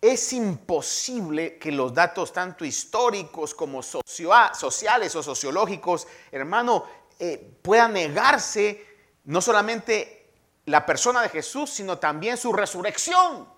es 0.00 0.32
imposible 0.32 1.58
que 1.58 1.72
los 1.72 1.92
datos 1.92 2.32
tanto 2.32 2.64
históricos 2.64 3.54
como 3.54 3.82
sociales 3.82 5.16
o 5.16 5.22
sociológicos, 5.22 6.06
hermano, 6.30 6.84
eh, 7.18 7.58
puedan 7.62 7.94
negarse 7.94 8.86
no 9.24 9.40
solamente 9.40 10.30
la 10.66 10.86
persona 10.86 11.22
de 11.22 11.30
Jesús, 11.30 11.70
sino 11.70 11.98
también 11.98 12.36
su 12.36 12.52
resurrección. 12.52 13.48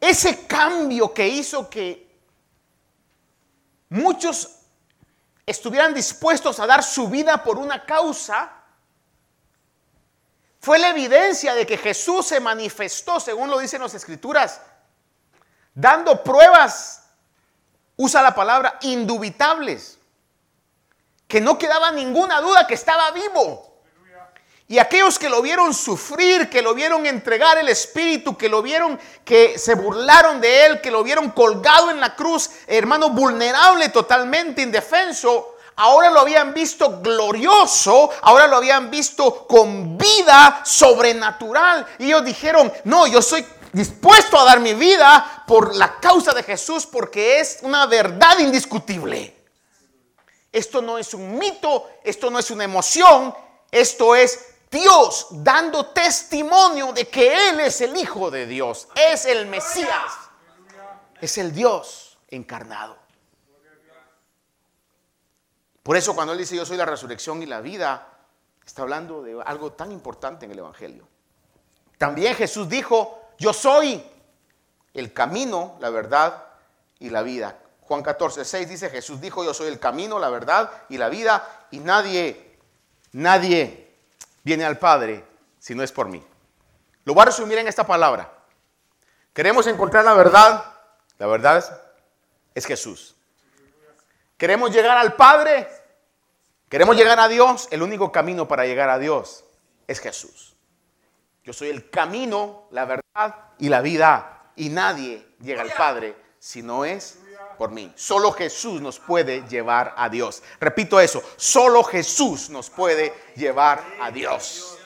Ese 0.00 0.46
cambio 0.46 1.12
que 1.12 1.26
hizo 1.26 1.68
que 1.68 2.05
muchos 3.88 4.56
estuvieran 5.44 5.94
dispuestos 5.94 6.58
a 6.58 6.66
dar 6.66 6.82
su 6.82 7.08
vida 7.08 7.42
por 7.42 7.58
una 7.58 7.84
causa, 7.84 8.52
fue 10.60 10.78
la 10.78 10.88
evidencia 10.88 11.54
de 11.54 11.64
que 11.64 11.78
Jesús 11.78 12.26
se 12.26 12.40
manifestó, 12.40 13.20
según 13.20 13.48
lo 13.48 13.58
dicen 13.58 13.80
las 13.80 13.94
escrituras, 13.94 14.60
dando 15.74 16.24
pruebas, 16.24 17.04
usa 17.96 18.20
la 18.22 18.34
palabra, 18.34 18.78
indubitables, 18.82 19.98
que 21.28 21.40
no 21.40 21.56
quedaba 21.56 21.92
ninguna 21.92 22.40
duda 22.40 22.66
que 22.66 22.74
estaba 22.74 23.10
vivo. 23.12 23.65
Y 24.68 24.78
aquellos 24.78 25.18
que 25.18 25.28
lo 25.28 25.42
vieron 25.42 25.72
sufrir, 25.72 26.50
que 26.50 26.60
lo 26.60 26.74
vieron 26.74 27.06
entregar 27.06 27.56
el 27.58 27.68
Espíritu, 27.68 28.36
que 28.36 28.48
lo 28.48 28.62
vieron, 28.62 28.98
que 29.24 29.58
se 29.58 29.74
burlaron 29.74 30.40
de 30.40 30.66
él, 30.66 30.80
que 30.80 30.90
lo 30.90 31.04
vieron 31.04 31.30
colgado 31.30 31.90
en 31.90 32.00
la 32.00 32.16
cruz, 32.16 32.50
hermano, 32.66 33.10
vulnerable, 33.10 33.90
totalmente 33.90 34.62
indefenso, 34.62 35.54
ahora 35.76 36.10
lo 36.10 36.18
habían 36.18 36.52
visto 36.52 37.00
glorioso, 37.00 38.10
ahora 38.22 38.48
lo 38.48 38.56
habían 38.56 38.90
visto 38.90 39.46
con 39.46 39.96
vida 39.96 40.62
sobrenatural. 40.64 41.86
Y 42.00 42.06
ellos 42.06 42.24
dijeron, 42.24 42.72
no, 42.84 43.06
yo 43.06 43.22
soy 43.22 43.46
dispuesto 43.72 44.36
a 44.36 44.44
dar 44.44 44.58
mi 44.58 44.74
vida 44.74 45.44
por 45.46 45.76
la 45.76 46.00
causa 46.00 46.32
de 46.32 46.42
Jesús 46.42 46.86
porque 46.86 47.38
es 47.38 47.58
una 47.62 47.86
verdad 47.86 48.40
indiscutible. 48.40 49.32
Esto 50.50 50.82
no 50.82 50.98
es 50.98 51.14
un 51.14 51.38
mito, 51.38 51.86
esto 52.02 52.30
no 52.30 52.38
es 52.38 52.50
una 52.50 52.64
emoción, 52.64 53.34
esto 53.70 54.16
es 54.16 54.55
Dios 54.76 55.28
dando 55.30 55.86
testimonio 55.86 56.92
de 56.92 57.08
que 57.08 57.48
Él 57.48 57.60
es 57.60 57.80
el 57.80 57.96
Hijo 57.96 58.30
de 58.30 58.46
Dios, 58.46 58.88
es 58.94 59.24
el 59.24 59.46
Mesías, 59.46 60.12
es 61.20 61.38
el 61.38 61.54
Dios 61.54 62.18
encarnado. 62.28 62.98
Por 65.82 65.96
eso 65.96 66.14
cuando 66.14 66.32
Él 66.32 66.38
dice 66.38 66.56
yo 66.56 66.66
soy 66.66 66.76
la 66.76 66.84
resurrección 66.84 67.42
y 67.42 67.46
la 67.46 67.60
vida, 67.60 68.06
está 68.66 68.82
hablando 68.82 69.22
de 69.22 69.40
algo 69.46 69.72
tan 69.72 69.92
importante 69.92 70.44
en 70.44 70.50
el 70.50 70.58
Evangelio. 70.58 71.08
También 71.96 72.34
Jesús 72.34 72.68
dijo, 72.68 73.30
yo 73.38 73.54
soy 73.54 74.04
el 74.92 75.12
camino, 75.14 75.76
la 75.80 75.88
verdad 75.88 76.44
y 76.98 77.08
la 77.08 77.22
vida. 77.22 77.58
Juan 77.80 78.02
14, 78.02 78.44
6 78.44 78.68
dice, 78.68 78.90
Jesús 78.90 79.20
dijo, 79.20 79.42
yo 79.42 79.54
soy 79.54 79.68
el 79.68 79.78
camino, 79.78 80.18
la 80.18 80.28
verdad 80.28 80.70
y 80.90 80.98
la 80.98 81.08
vida, 81.08 81.66
y 81.70 81.78
nadie, 81.78 82.58
nadie 83.12 83.85
viene 84.46 84.64
al 84.64 84.78
Padre 84.78 85.24
si 85.58 85.74
no 85.74 85.82
es 85.82 85.90
por 85.90 86.06
mí. 86.06 86.24
Lo 87.04 87.14
voy 87.14 87.22
a 87.22 87.24
resumir 87.26 87.58
en 87.58 87.66
esta 87.66 87.84
palabra. 87.84 88.32
Queremos 89.32 89.66
encontrar 89.66 90.04
la 90.04 90.14
verdad. 90.14 90.64
La 91.18 91.26
verdad 91.26 91.64
es, 92.54 92.64
Jesús. 92.64 93.16
Queremos 94.36 94.70
llegar 94.70 94.98
al 94.98 95.14
Padre. 95.14 95.68
Queremos 96.68 96.96
llegar 96.96 97.18
a 97.18 97.26
Dios. 97.26 97.66
El 97.72 97.82
único 97.82 98.12
camino 98.12 98.46
para 98.46 98.66
llegar 98.66 98.88
a 98.88 99.00
Dios 99.00 99.44
es 99.88 99.98
Jesús. 99.98 100.54
Yo 101.42 101.52
soy 101.52 101.70
el 101.70 101.90
camino, 101.90 102.68
la 102.70 102.84
verdad 102.84 103.34
y 103.58 103.68
la 103.68 103.80
vida. 103.80 104.52
Y 104.54 104.68
nadie 104.68 105.26
llega 105.40 105.62
al 105.62 105.72
Padre 105.72 106.14
si 106.38 106.62
no 106.62 106.84
es 106.84 107.18
por 107.56 107.70
mí. 107.70 107.92
Solo 107.96 108.32
Jesús 108.32 108.80
nos 108.80 108.98
puede 108.98 109.46
llevar 109.48 109.94
a 109.96 110.08
Dios. 110.08 110.42
Repito 110.60 111.00
eso, 111.00 111.22
solo 111.36 111.82
Jesús 111.82 112.50
nos 112.50 112.70
puede 112.70 113.12
llevar 113.34 113.84
a 114.00 114.10
Dios. 114.10 114.78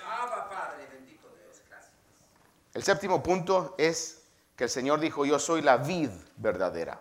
El 2.73 2.85
séptimo 2.85 3.23
punto 3.23 3.75
es 3.79 4.23
que 4.57 4.65
el 4.65 4.71
Señor 4.71 5.01
dijo, 5.01 5.25
yo 5.25 5.39
soy 5.39 5.63
la 5.63 5.77
vid 5.77 6.11
verdadera. 6.37 7.01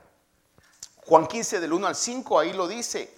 Juan 1.05 1.27
15 1.27 1.60
del 1.60 1.73
1 1.73 1.88
al 1.88 1.95
5 1.95 2.39
ahí 2.39 2.53
lo 2.53 2.67
dice. 2.67 3.13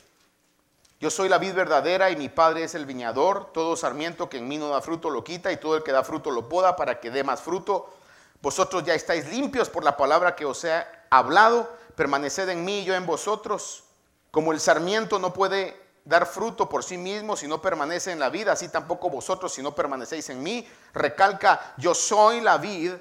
Yo 1.00 1.10
soy 1.10 1.30
la 1.30 1.40
vid 1.40 1.54
verdadera 1.54 2.12
y 2.12 2.16
mi 2.16 2.30
Padre 2.30 2.64
es 2.64 2.76
el 2.76 2.86
viñador. 2.86 3.52
Todo 3.54 3.76
sarmiento 3.76 4.30
que 4.30 4.38
en 4.38 4.48
mí 4.48 4.58
no 4.58 4.70
da 4.70 4.82
fruto 4.82 5.10
lo 5.10 5.24
quita 5.24 5.52
y 5.52 5.58
todo 5.58 5.78
el 5.78 5.84
que 5.84 5.92
da 5.92 6.04
fruto 6.04 6.30
lo 6.30 6.48
poda 6.48 6.76
para 6.76 7.00
que 7.00 7.10
dé 7.10 7.24
más 7.24 7.42
fruto. 7.42 7.92
Vosotros 8.42 8.84
ya 8.84 8.94
estáis 8.94 9.28
limpios 9.32 9.70
por 9.70 9.84
la 9.84 9.98
palabra 9.98 10.36
que 10.36 10.46
os 10.46 10.64
he 10.64 10.86
hablado 11.10 11.70
permaneced 12.02 12.50
en 12.50 12.66
mí 12.66 12.80
y 12.80 12.86
yo 12.86 12.96
en 12.96 13.06
vosotros. 13.06 13.84
Como 14.32 14.54
el 14.54 14.60
sarmiento 14.60 15.20
no 15.20 15.32
puede 15.32 15.80
dar 16.04 16.26
fruto 16.26 16.68
por 16.68 16.84
sí 16.84 16.98
mismo 16.98 17.38
si 17.38 17.48
no 17.48 17.62
permanece 17.62 18.12
en 18.12 18.20
la 18.20 18.32
vida, 18.32 18.54
así 18.54 18.70
tampoco 18.70 19.12
vosotros 19.12 19.54
si 19.54 19.62
no 19.62 19.76
permanecéis 19.76 20.28
en 20.32 20.42
mí. 20.42 20.68
Recalca, 20.96 21.76
yo 21.78 21.94
soy 21.94 22.42
la 22.42 22.58
vid, 22.58 22.94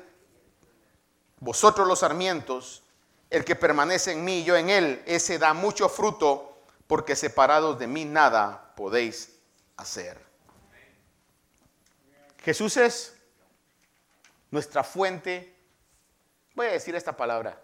vosotros 1.39 1.89
los 1.89 2.01
sarmientos, 2.01 2.83
el 3.31 3.43
que 3.43 3.57
permanece 3.57 4.13
en 4.13 4.23
mí 4.23 4.41
y 4.41 4.45
yo 4.45 4.55
en 4.55 4.69
él, 4.69 5.03
ese 5.07 5.39
da 5.39 5.55
mucho 5.55 5.89
fruto, 5.89 6.59
porque 6.87 7.17
separados 7.17 7.79
de 7.79 7.87
mí 7.87 8.05
nada 8.05 8.75
podéis 8.77 9.35
hacer. 9.79 10.23
Jesús 12.45 12.77
es 12.77 13.17
nuestra 14.51 14.85
fuente, 14.85 15.57
voy 16.55 16.67
a 16.67 16.73
decir 16.73 16.95
esta 16.95 17.17
palabra, 17.17 17.59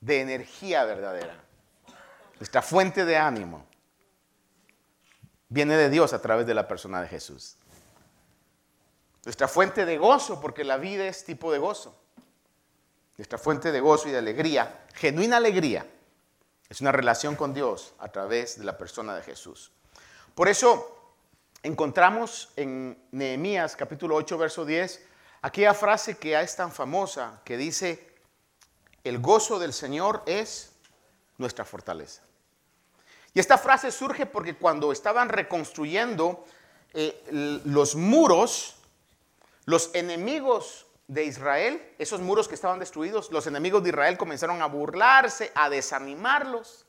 de 0.00 0.20
energía 0.20 0.84
verdadera. 0.84 1.44
Nuestra 2.38 2.62
fuente 2.62 3.04
de 3.04 3.16
ánimo 3.16 3.66
viene 5.48 5.76
de 5.76 5.90
Dios 5.90 6.12
a 6.12 6.22
través 6.22 6.46
de 6.46 6.54
la 6.54 6.68
persona 6.68 7.00
de 7.02 7.08
Jesús. 7.08 7.56
Nuestra 9.24 9.48
fuente 9.48 9.84
de 9.84 9.98
gozo, 9.98 10.40
porque 10.40 10.64
la 10.64 10.76
vida 10.76 11.06
es 11.06 11.24
tipo 11.24 11.52
de 11.52 11.58
gozo. 11.58 11.98
Nuestra 13.16 13.38
fuente 13.38 13.72
de 13.72 13.80
gozo 13.80 14.08
y 14.08 14.12
de 14.12 14.18
alegría, 14.18 14.86
genuina 14.94 15.38
alegría, 15.38 15.86
es 16.68 16.80
una 16.80 16.92
relación 16.92 17.34
con 17.34 17.52
Dios 17.52 17.94
a 17.98 18.08
través 18.08 18.58
de 18.58 18.64
la 18.64 18.78
persona 18.78 19.16
de 19.16 19.22
Jesús. 19.22 19.72
Por 20.34 20.48
eso 20.48 21.14
encontramos 21.62 22.52
en 22.56 23.02
Nehemías 23.10 23.74
capítulo 23.74 24.14
8, 24.14 24.38
verso 24.38 24.64
10, 24.64 25.04
aquella 25.42 25.74
frase 25.74 26.16
que 26.16 26.38
es 26.40 26.56
tan 26.56 26.70
famosa 26.70 27.40
que 27.44 27.56
dice, 27.56 28.07
el 29.04 29.18
gozo 29.18 29.58
del 29.58 29.72
Señor 29.72 30.22
es 30.26 30.72
nuestra 31.36 31.64
fortaleza. 31.64 32.22
Y 33.34 33.40
esta 33.40 33.58
frase 33.58 33.92
surge 33.92 34.26
porque 34.26 34.56
cuando 34.56 34.90
estaban 34.90 35.28
reconstruyendo 35.28 36.44
eh, 36.94 37.60
los 37.64 37.94
muros, 37.94 38.76
los 39.64 39.94
enemigos 39.94 40.86
de 41.06 41.24
Israel, 41.24 41.82
esos 41.98 42.20
muros 42.20 42.48
que 42.48 42.54
estaban 42.54 42.78
destruidos, 42.78 43.30
los 43.30 43.46
enemigos 43.46 43.82
de 43.82 43.90
Israel 43.90 44.18
comenzaron 44.18 44.60
a 44.60 44.66
burlarse, 44.66 45.52
a 45.54 45.70
desanimarlos. 45.70 46.86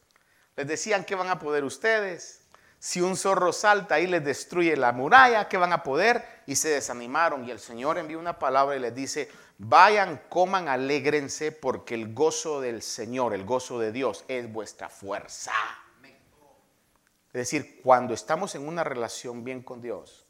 Les 0.55 0.67
decían, 0.67 1.05
¿qué 1.05 1.15
van 1.15 1.29
a 1.29 1.39
poder 1.39 1.63
ustedes? 1.63 2.41
Si 2.79 3.01
un 3.01 3.17
zorro 3.17 3.51
salta 3.53 3.99
y 3.99 4.07
les 4.07 4.23
destruye 4.23 4.75
la 4.75 4.91
muralla, 4.91 5.47
¿qué 5.49 5.57
van 5.57 5.73
a 5.73 5.83
poder? 5.83 6.25
Y 6.47 6.55
se 6.55 6.69
desanimaron. 6.69 7.45
Y 7.45 7.51
el 7.51 7.59
Señor 7.59 7.97
envió 7.97 8.19
una 8.19 8.39
palabra 8.39 8.75
y 8.75 8.79
les 8.79 8.95
dice, 8.95 9.29
vayan, 9.59 10.21
coman, 10.29 10.67
alégrense, 10.67 11.51
porque 11.51 11.93
el 11.93 12.13
gozo 12.13 12.61
del 12.61 12.81
Señor, 12.81 13.33
el 13.33 13.45
gozo 13.45 13.77
de 13.77 13.91
Dios 13.91 14.25
es 14.27 14.51
vuestra 14.51 14.89
fuerza. 14.89 15.51
Es 17.27 17.33
decir, 17.33 17.79
cuando 17.83 18.15
estamos 18.15 18.55
en 18.55 18.67
una 18.67 18.83
relación 18.83 19.43
bien 19.43 19.61
con 19.61 19.81
Dios, 19.81 20.25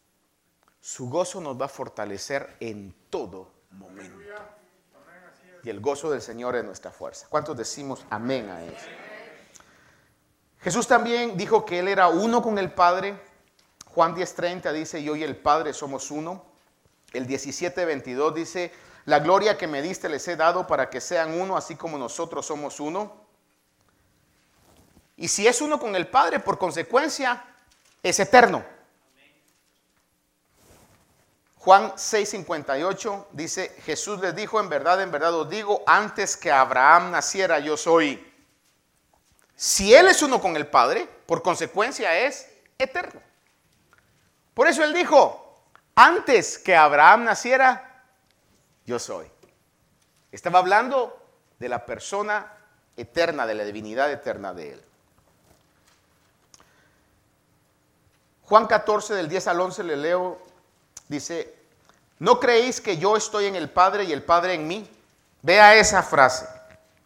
su 0.82 1.10
gozo 1.10 1.40
nos 1.40 1.60
va 1.60 1.66
a 1.66 1.70
fortalecer 1.70 2.58
en 2.60 2.94
todo 3.10 3.52
momento. 3.72 4.18
Y 5.64 5.70
el 5.70 5.80
gozo 5.80 6.10
del 6.10 6.22
Señor 6.22 6.56
es 6.56 6.66
nuestra 6.66 6.92
fuerza. 6.92 7.28
¿Cuántos 7.30 7.56
decimos 7.56 8.06
amén 8.10 8.50
a 8.50 8.64
eso? 8.64 8.88
Jesús 10.60 10.88
también 10.88 11.38
dijo 11.38 11.66
que 11.66 11.80
Él 11.80 11.88
era 11.88 12.10
uno 12.10 12.42
con 12.42 12.58
el 12.58 12.72
Padre. 12.72 13.16
Juan 13.86 14.16
10:30 14.16 14.74
dice, 14.74 15.04
yo 15.04 15.16
y 15.16 15.24
el 15.24 15.38
Padre 15.38 15.74
somos 15.74 16.12
uno. 16.12 16.46
El 17.14 17.28
17:22 17.28 18.34
dice, 18.34 18.72
la 19.10 19.20
gloria 19.20 19.58
que 19.58 19.66
me 19.66 19.82
diste 19.82 20.08
les 20.08 20.28
he 20.28 20.36
dado 20.36 20.68
para 20.68 20.88
que 20.92 21.02
sean 21.02 21.42
uno, 21.42 21.58
así 21.58 21.76
como 21.76 21.98
nosotros 21.98 22.46
somos 22.46 22.80
uno. 22.80 23.12
Y 25.18 25.28
si 25.28 25.48
es 25.48 25.62
uno 25.62 25.80
con 25.80 25.96
el 25.96 26.08
Padre, 26.08 26.40
por 26.40 26.60
consecuencia, 26.60 27.44
es 28.04 28.20
eterno. 28.20 28.64
Juan 31.58 31.94
6:58 31.94 33.26
dice, 33.32 33.76
Jesús 33.84 34.20
les 34.20 34.36
dijo, 34.36 34.60
en 34.60 34.70
verdad, 34.70 35.02
en 35.02 35.10
verdad 35.10 35.34
os 35.34 35.50
digo, 35.50 35.82
antes 35.88 36.38
que 36.38 36.52
Abraham 36.52 37.10
naciera, 37.10 37.58
yo 37.58 37.78
soy. 37.78 38.24
Si 39.56 39.92
Él 39.92 40.08
es 40.08 40.22
uno 40.22 40.40
con 40.40 40.56
el 40.56 40.68
Padre, 40.68 41.10
por 41.26 41.42
consecuencia 41.42 42.16
es 42.16 42.48
eterno. 42.78 43.22
Por 44.54 44.68
eso 44.68 44.84
Él 44.84 44.94
dijo, 44.94 45.64
antes 45.96 46.60
que 46.60 46.76
Abraham 46.76 47.24
naciera, 47.24 47.89
yo 48.90 48.98
soy. 49.00 49.28
Estaba 50.32 50.60
hablando 50.60 51.16
de 51.60 51.70
la 51.70 51.86
persona 51.86 52.52
eterna, 52.98 53.46
de 53.46 53.54
la 53.54 53.64
divinidad 53.64 54.12
eterna 54.12 54.54
de 54.54 54.74
Él. 54.74 54.84
Juan 58.44 58.66
14 58.66 59.14
del 59.14 59.30
10 59.30 59.48
al 59.48 59.62
11 59.62 59.84
le 59.84 59.96
leo, 59.96 60.42
dice, 61.08 61.54
¿no 62.18 62.40
creéis 62.40 62.82
que 62.82 62.98
yo 62.98 63.16
estoy 63.16 63.46
en 63.46 63.56
el 63.56 63.70
Padre 63.70 64.06
y 64.06 64.12
el 64.12 64.24
Padre 64.24 64.56
en 64.56 64.68
mí? 64.68 64.90
Vea 65.44 65.76
esa 65.76 66.02
frase. 66.02 66.48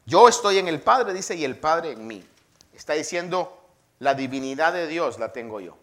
Yo 0.05 0.29
estoy 0.29 0.59
en 0.59 0.69
el 0.69 0.81
Padre, 0.81 1.13
dice, 1.13 1.35
y 1.35 1.43
el 1.43 1.57
Padre 1.57 1.91
en 1.91 2.07
mí. 2.07 2.25
Está 2.73 2.93
diciendo, 2.93 3.61
la 3.99 4.13
divinidad 4.13 4.71
de 4.71 4.87
Dios 4.87 5.19
la 5.19 5.33
tengo 5.33 5.59
yo. 5.59 5.77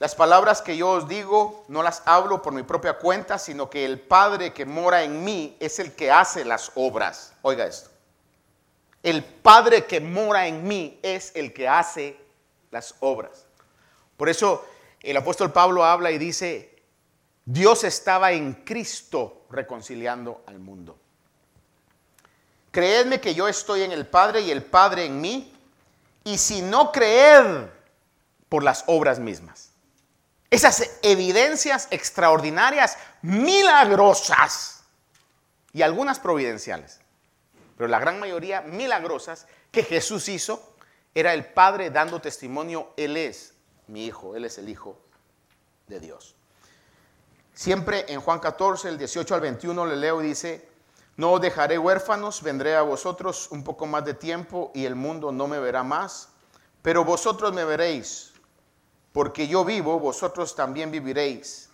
Las 0.00 0.14
palabras 0.14 0.62
que 0.62 0.78
yo 0.78 0.88
os 0.92 1.06
digo 1.06 1.62
no 1.68 1.82
las 1.82 2.02
hablo 2.06 2.40
por 2.40 2.54
mi 2.54 2.62
propia 2.62 2.94
cuenta, 2.94 3.38
sino 3.38 3.68
que 3.68 3.84
el 3.84 4.00
Padre 4.00 4.54
que 4.54 4.64
mora 4.64 5.02
en 5.02 5.22
mí 5.22 5.58
es 5.60 5.78
el 5.78 5.94
que 5.94 6.10
hace 6.10 6.42
las 6.46 6.72
obras. 6.74 7.34
Oiga 7.42 7.66
esto. 7.66 7.90
El 9.02 9.22
Padre 9.22 9.84
que 9.84 10.00
mora 10.00 10.46
en 10.46 10.66
mí 10.66 10.98
es 11.02 11.32
el 11.34 11.52
que 11.52 11.68
hace 11.68 12.18
las 12.70 12.94
obras. 13.00 13.44
Por 14.16 14.30
eso 14.30 14.64
el 15.02 15.18
apóstol 15.18 15.52
Pablo 15.52 15.84
habla 15.84 16.10
y 16.10 16.16
dice, 16.16 16.82
Dios 17.44 17.84
estaba 17.84 18.32
en 18.32 18.54
Cristo 18.64 19.42
reconciliando 19.50 20.42
al 20.46 20.60
mundo. 20.60 20.96
Creedme 22.70 23.20
que 23.20 23.34
yo 23.34 23.48
estoy 23.48 23.82
en 23.82 23.92
el 23.92 24.06
Padre 24.06 24.40
y 24.40 24.50
el 24.50 24.62
Padre 24.62 25.04
en 25.04 25.20
mí, 25.20 25.52
y 26.24 26.38
si 26.38 26.62
no 26.62 26.90
creed 26.90 27.66
por 28.48 28.62
las 28.62 28.84
obras 28.86 29.18
mismas. 29.18 29.69
Esas 30.50 30.98
evidencias 31.02 31.88
extraordinarias, 31.90 32.98
milagrosas 33.22 34.82
y 35.72 35.82
algunas 35.82 36.18
providenciales, 36.18 37.00
pero 37.76 37.88
la 37.88 38.00
gran 38.00 38.18
mayoría 38.18 38.60
milagrosas 38.60 39.46
que 39.70 39.84
Jesús 39.84 40.28
hizo, 40.28 40.74
era 41.14 41.34
el 41.34 41.46
Padre 41.46 41.90
dando 41.90 42.20
testimonio, 42.20 42.92
Él 42.96 43.16
es 43.16 43.54
mi 43.86 44.06
Hijo, 44.06 44.36
Él 44.36 44.44
es 44.44 44.58
el 44.58 44.68
Hijo 44.68 45.00
de 45.86 46.00
Dios. 46.00 46.34
Siempre 47.54 48.06
en 48.08 48.20
Juan 48.20 48.38
14, 48.38 48.88
el 48.88 48.98
18 48.98 49.34
al 49.34 49.40
21 49.40 49.86
le 49.86 49.96
leo 49.96 50.22
y 50.22 50.28
dice, 50.28 50.68
no 51.16 51.32
os 51.32 51.40
dejaré 51.40 51.78
huérfanos, 51.78 52.42
vendré 52.42 52.76
a 52.76 52.82
vosotros 52.82 53.48
un 53.50 53.62
poco 53.64 53.86
más 53.86 54.04
de 54.04 54.14
tiempo 54.14 54.70
y 54.74 54.86
el 54.86 54.94
mundo 54.94 55.32
no 55.32 55.46
me 55.46 55.58
verá 55.58 55.82
más, 55.82 56.28
pero 56.80 57.04
vosotros 57.04 57.52
me 57.52 57.64
veréis, 57.64 58.29
porque 59.12 59.48
yo 59.48 59.64
vivo, 59.64 59.98
vosotros 59.98 60.54
también 60.54 60.90
viviréis. 60.90 61.68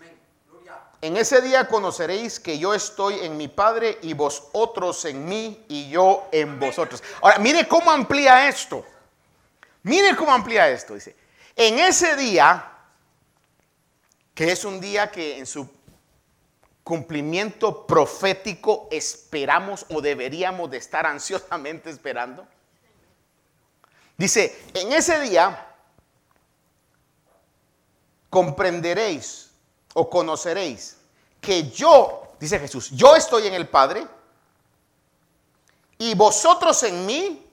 En 1.03 1.17
ese 1.17 1.43
día 1.43 1.69
conoceréis 1.69 2.41
que 2.41 2.59
yo 2.59 2.73
estoy 2.73 3.21
en 3.21 3.37
mi 3.37 3.49
Padre 3.49 3.99
y 4.03 4.15
vosotros 4.15 5.05
en 5.05 5.27
mí 5.27 5.65
y 5.69 5.91
yo 5.91 6.27
en 6.33 6.59
vosotros. 6.59 7.03
Ahora, 7.21 7.39
mire 7.39 7.69
cómo 7.69 7.91
amplía 7.91 8.49
esto. 8.49 8.85
Mire 9.83 10.17
cómo 10.17 10.33
amplía 10.33 10.69
esto. 10.71 10.95
Dice, 10.95 11.15
en 11.55 11.79
ese 11.79 12.17
día, 12.17 12.73
que 14.35 14.51
es 14.51 14.65
un 14.65 14.81
día 14.81 15.11
que 15.11 15.39
en 15.39 15.47
su 15.47 15.69
cumplimiento 16.83 17.87
profético 17.87 18.89
esperamos 18.91 19.85
o 19.91 20.01
deberíamos 20.01 20.71
de 20.71 20.79
estar 20.79 21.05
ansiosamente 21.07 21.91
esperando. 21.91 22.47
Dice, 24.17 24.65
en 24.73 24.93
ese 24.93 25.21
día 25.21 25.76
comprenderéis 28.37 29.49
o 29.95 30.11
conoceréis 30.11 30.99
que 31.41 31.71
yo, 31.71 32.37
dice 32.39 32.59
Jesús, 32.59 32.91
yo 32.91 33.17
estoy 33.17 33.47
en 33.47 33.55
el 33.55 33.67
Padre 33.67 34.07
y 35.97 36.15
vosotros 36.15 36.83
en 36.83 37.07
mí 37.07 37.51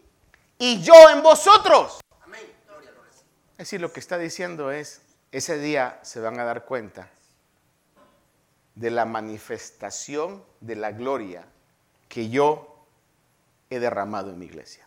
y 0.58 0.82
yo 0.82 1.10
en 1.10 1.24
vosotros. 1.24 2.02
Es 3.54 3.58
decir, 3.58 3.80
lo 3.80 3.94
que 3.94 4.02
está 4.02 4.18
diciendo 4.18 4.72
es, 4.72 5.00
ese 5.32 5.58
día 5.58 6.02
se 6.04 6.20
van 6.20 6.38
a 6.42 6.44
dar 6.44 6.66
cuenta 6.66 7.10
de 8.76 8.92
la 8.92 9.06
manifestación 9.06 10.44
de 10.60 10.76
la 10.76 10.92
gloria 10.92 11.46
que 12.10 12.28
yo 12.28 12.86
he 13.70 13.80
derramado 13.80 14.32
en 14.32 14.40
mi 14.40 14.48
iglesia. 14.48 14.86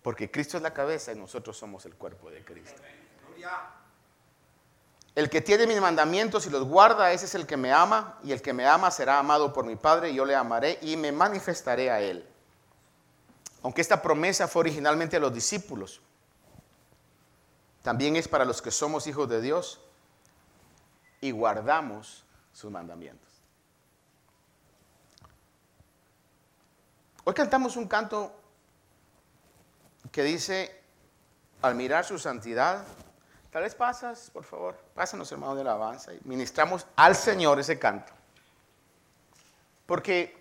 Porque 0.00 0.30
Cristo 0.30 0.56
es 0.56 0.62
la 0.62 0.72
cabeza 0.72 1.12
y 1.12 1.16
nosotros 1.16 1.58
somos 1.58 1.84
el 1.84 1.94
cuerpo 1.94 2.30
de 2.30 2.42
Cristo. 2.42 2.80
El 5.18 5.28
que 5.28 5.40
tiene 5.40 5.66
mis 5.66 5.80
mandamientos 5.80 6.46
y 6.46 6.50
los 6.50 6.62
guarda, 6.62 7.10
ese 7.10 7.24
es 7.24 7.34
el 7.34 7.44
que 7.44 7.56
me 7.56 7.72
ama, 7.72 8.20
y 8.22 8.30
el 8.30 8.40
que 8.40 8.52
me 8.52 8.64
ama 8.68 8.88
será 8.92 9.18
amado 9.18 9.52
por 9.52 9.64
mi 9.64 9.74
Padre, 9.74 10.10
y 10.10 10.14
yo 10.14 10.24
le 10.24 10.36
amaré 10.36 10.78
y 10.80 10.96
me 10.96 11.10
manifestaré 11.10 11.90
a 11.90 12.00
él. 12.00 12.24
Aunque 13.64 13.80
esta 13.80 14.00
promesa 14.00 14.46
fue 14.46 14.60
originalmente 14.60 15.16
a 15.16 15.18
los 15.18 15.34
discípulos, 15.34 16.00
también 17.82 18.14
es 18.14 18.28
para 18.28 18.44
los 18.44 18.62
que 18.62 18.70
somos 18.70 19.08
hijos 19.08 19.28
de 19.28 19.40
Dios 19.40 19.80
y 21.20 21.32
guardamos 21.32 22.24
sus 22.52 22.70
mandamientos. 22.70 23.42
Hoy 27.24 27.34
cantamos 27.34 27.74
un 27.74 27.88
canto 27.88 28.32
que 30.12 30.22
dice, 30.22 30.80
al 31.60 31.74
mirar 31.74 32.04
su 32.04 32.20
santidad, 32.20 32.84
tal 33.50 33.62
vez 33.62 33.74
pasas, 33.74 34.30
por 34.30 34.44
favor, 34.44 34.76
pásanos 34.94 35.30
hermanos 35.32 35.56
de 35.56 35.62
alabanza 35.62 36.12
y 36.12 36.20
ministramos 36.24 36.86
al 36.96 37.14
Señor 37.14 37.58
ese 37.58 37.78
canto. 37.78 38.12
Porque 39.86 40.38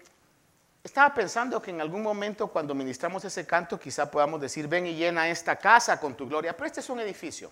estaba 0.83 1.13
pensando 1.13 1.61
que 1.61 1.71
en 1.71 1.81
algún 1.81 2.01
momento 2.01 2.47
cuando 2.47 2.73
ministramos 2.73 3.23
ese 3.25 3.45
canto 3.45 3.79
quizá 3.79 4.09
podamos 4.09 4.41
decir, 4.41 4.67
ven 4.67 4.87
y 4.87 4.95
llena 4.95 5.29
esta 5.29 5.55
casa 5.57 5.99
con 5.99 6.15
tu 6.15 6.27
gloria, 6.27 6.55
pero 6.55 6.67
este 6.67 6.79
es 6.79 6.89
un 6.89 6.99
edificio. 6.99 7.51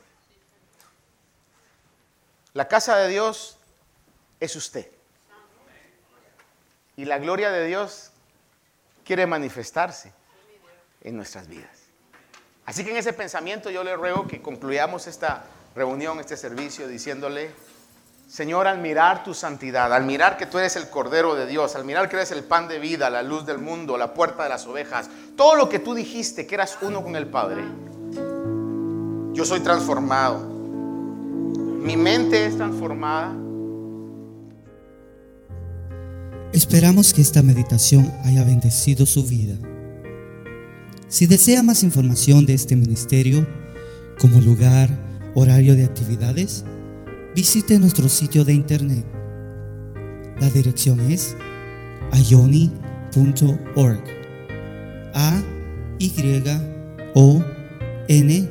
La 2.53 2.67
casa 2.67 2.97
de 2.97 3.09
Dios 3.09 3.57
es 4.39 4.55
usted. 4.55 4.89
Y 6.95 7.05
la 7.05 7.17
gloria 7.17 7.51
de 7.51 7.65
Dios 7.65 8.11
quiere 9.03 9.27
manifestarse 9.27 10.13
en 11.01 11.17
nuestras 11.17 11.47
vidas. 11.47 11.84
Así 12.65 12.83
que 12.83 12.91
en 12.91 12.97
ese 12.97 13.13
pensamiento 13.13 13.69
yo 13.69 13.83
le 13.83 13.95
ruego 13.95 14.27
que 14.27 14.41
concluyamos 14.41 15.07
esta 15.07 15.45
reunión, 15.75 16.19
este 16.19 16.35
servicio, 16.35 16.87
diciéndole, 16.87 17.51
Señor, 18.27 18.65
al 18.65 18.79
mirar 18.79 19.23
tu 19.23 19.35
santidad, 19.35 19.93
al 19.93 20.03
mirar 20.03 20.35
que 20.35 20.47
tú 20.47 20.57
eres 20.57 20.75
el 20.75 20.89
Cordero 20.89 21.35
de 21.35 21.45
Dios, 21.45 21.75
al 21.75 21.85
mirar 21.85 22.09
que 22.09 22.15
eres 22.15 22.31
el 22.31 22.43
pan 22.43 22.67
de 22.67 22.79
vida, 22.79 23.09
la 23.11 23.21
luz 23.21 23.45
del 23.45 23.59
mundo, 23.59 23.97
la 23.97 24.15
puerta 24.15 24.43
de 24.43 24.49
las 24.49 24.65
ovejas, 24.65 25.09
todo 25.37 25.55
lo 25.55 25.69
que 25.69 25.77
tú 25.77 25.93
dijiste 25.93 26.47
que 26.47 26.55
eras 26.55 26.79
uno 26.81 27.03
con 27.03 27.15
el 27.15 27.27
Padre, 27.27 27.63
yo 29.33 29.45
soy 29.45 29.59
transformado. 29.59 30.39
Mi 30.39 31.95
mente 31.97 32.47
es 32.47 32.57
transformada. 32.57 33.31
Esperamos 36.51 37.13
que 37.13 37.21
esta 37.21 37.43
meditación 37.43 38.11
haya 38.23 38.43
bendecido 38.43 39.05
su 39.05 39.23
vida. 39.23 39.55
Si 41.15 41.27
desea 41.27 41.63
más 41.63 41.81
información 41.83 42.45
de 42.45 42.55
este 42.55 42.75
ministerio, 42.75 43.47
como 44.19 44.41
lugar, 44.41 44.89
horario 45.33 45.73
de 45.73 45.85
actividades, 45.85 46.65
visite 47.33 47.79
nuestro 47.79 48.09
sitio 48.09 48.43
de 48.43 48.53
internet. 48.53 49.05
La 50.41 50.49
dirección 50.49 50.99
es 51.09 51.37
ayoni.org. 52.11 54.03
A 55.13 55.41
Y 55.99 56.11
O 57.13 57.41
N. 58.09 58.49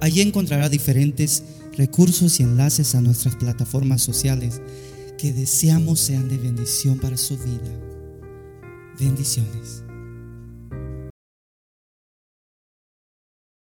Allí 0.00 0.20
encontrará 0.22 0.68
diferentes 0.68 1.44
recursos 1.78 2.40
y 2.40 2.42
enlaces 2.42 2.96
a 2.96 3.00
nuestras 3.00 3.36
plataformas 3.36 4.02
sociales 4.02 4.60
que 5.18 5.32
deseamos 5.32 6.00
sean 6.00 6.28
de 6.28 6.38
bendición 6.38 6.98
para 6.98 7.16
su 7.16 7.38
vida. 7.38 7.93
Bendiciones. 8.98 9.83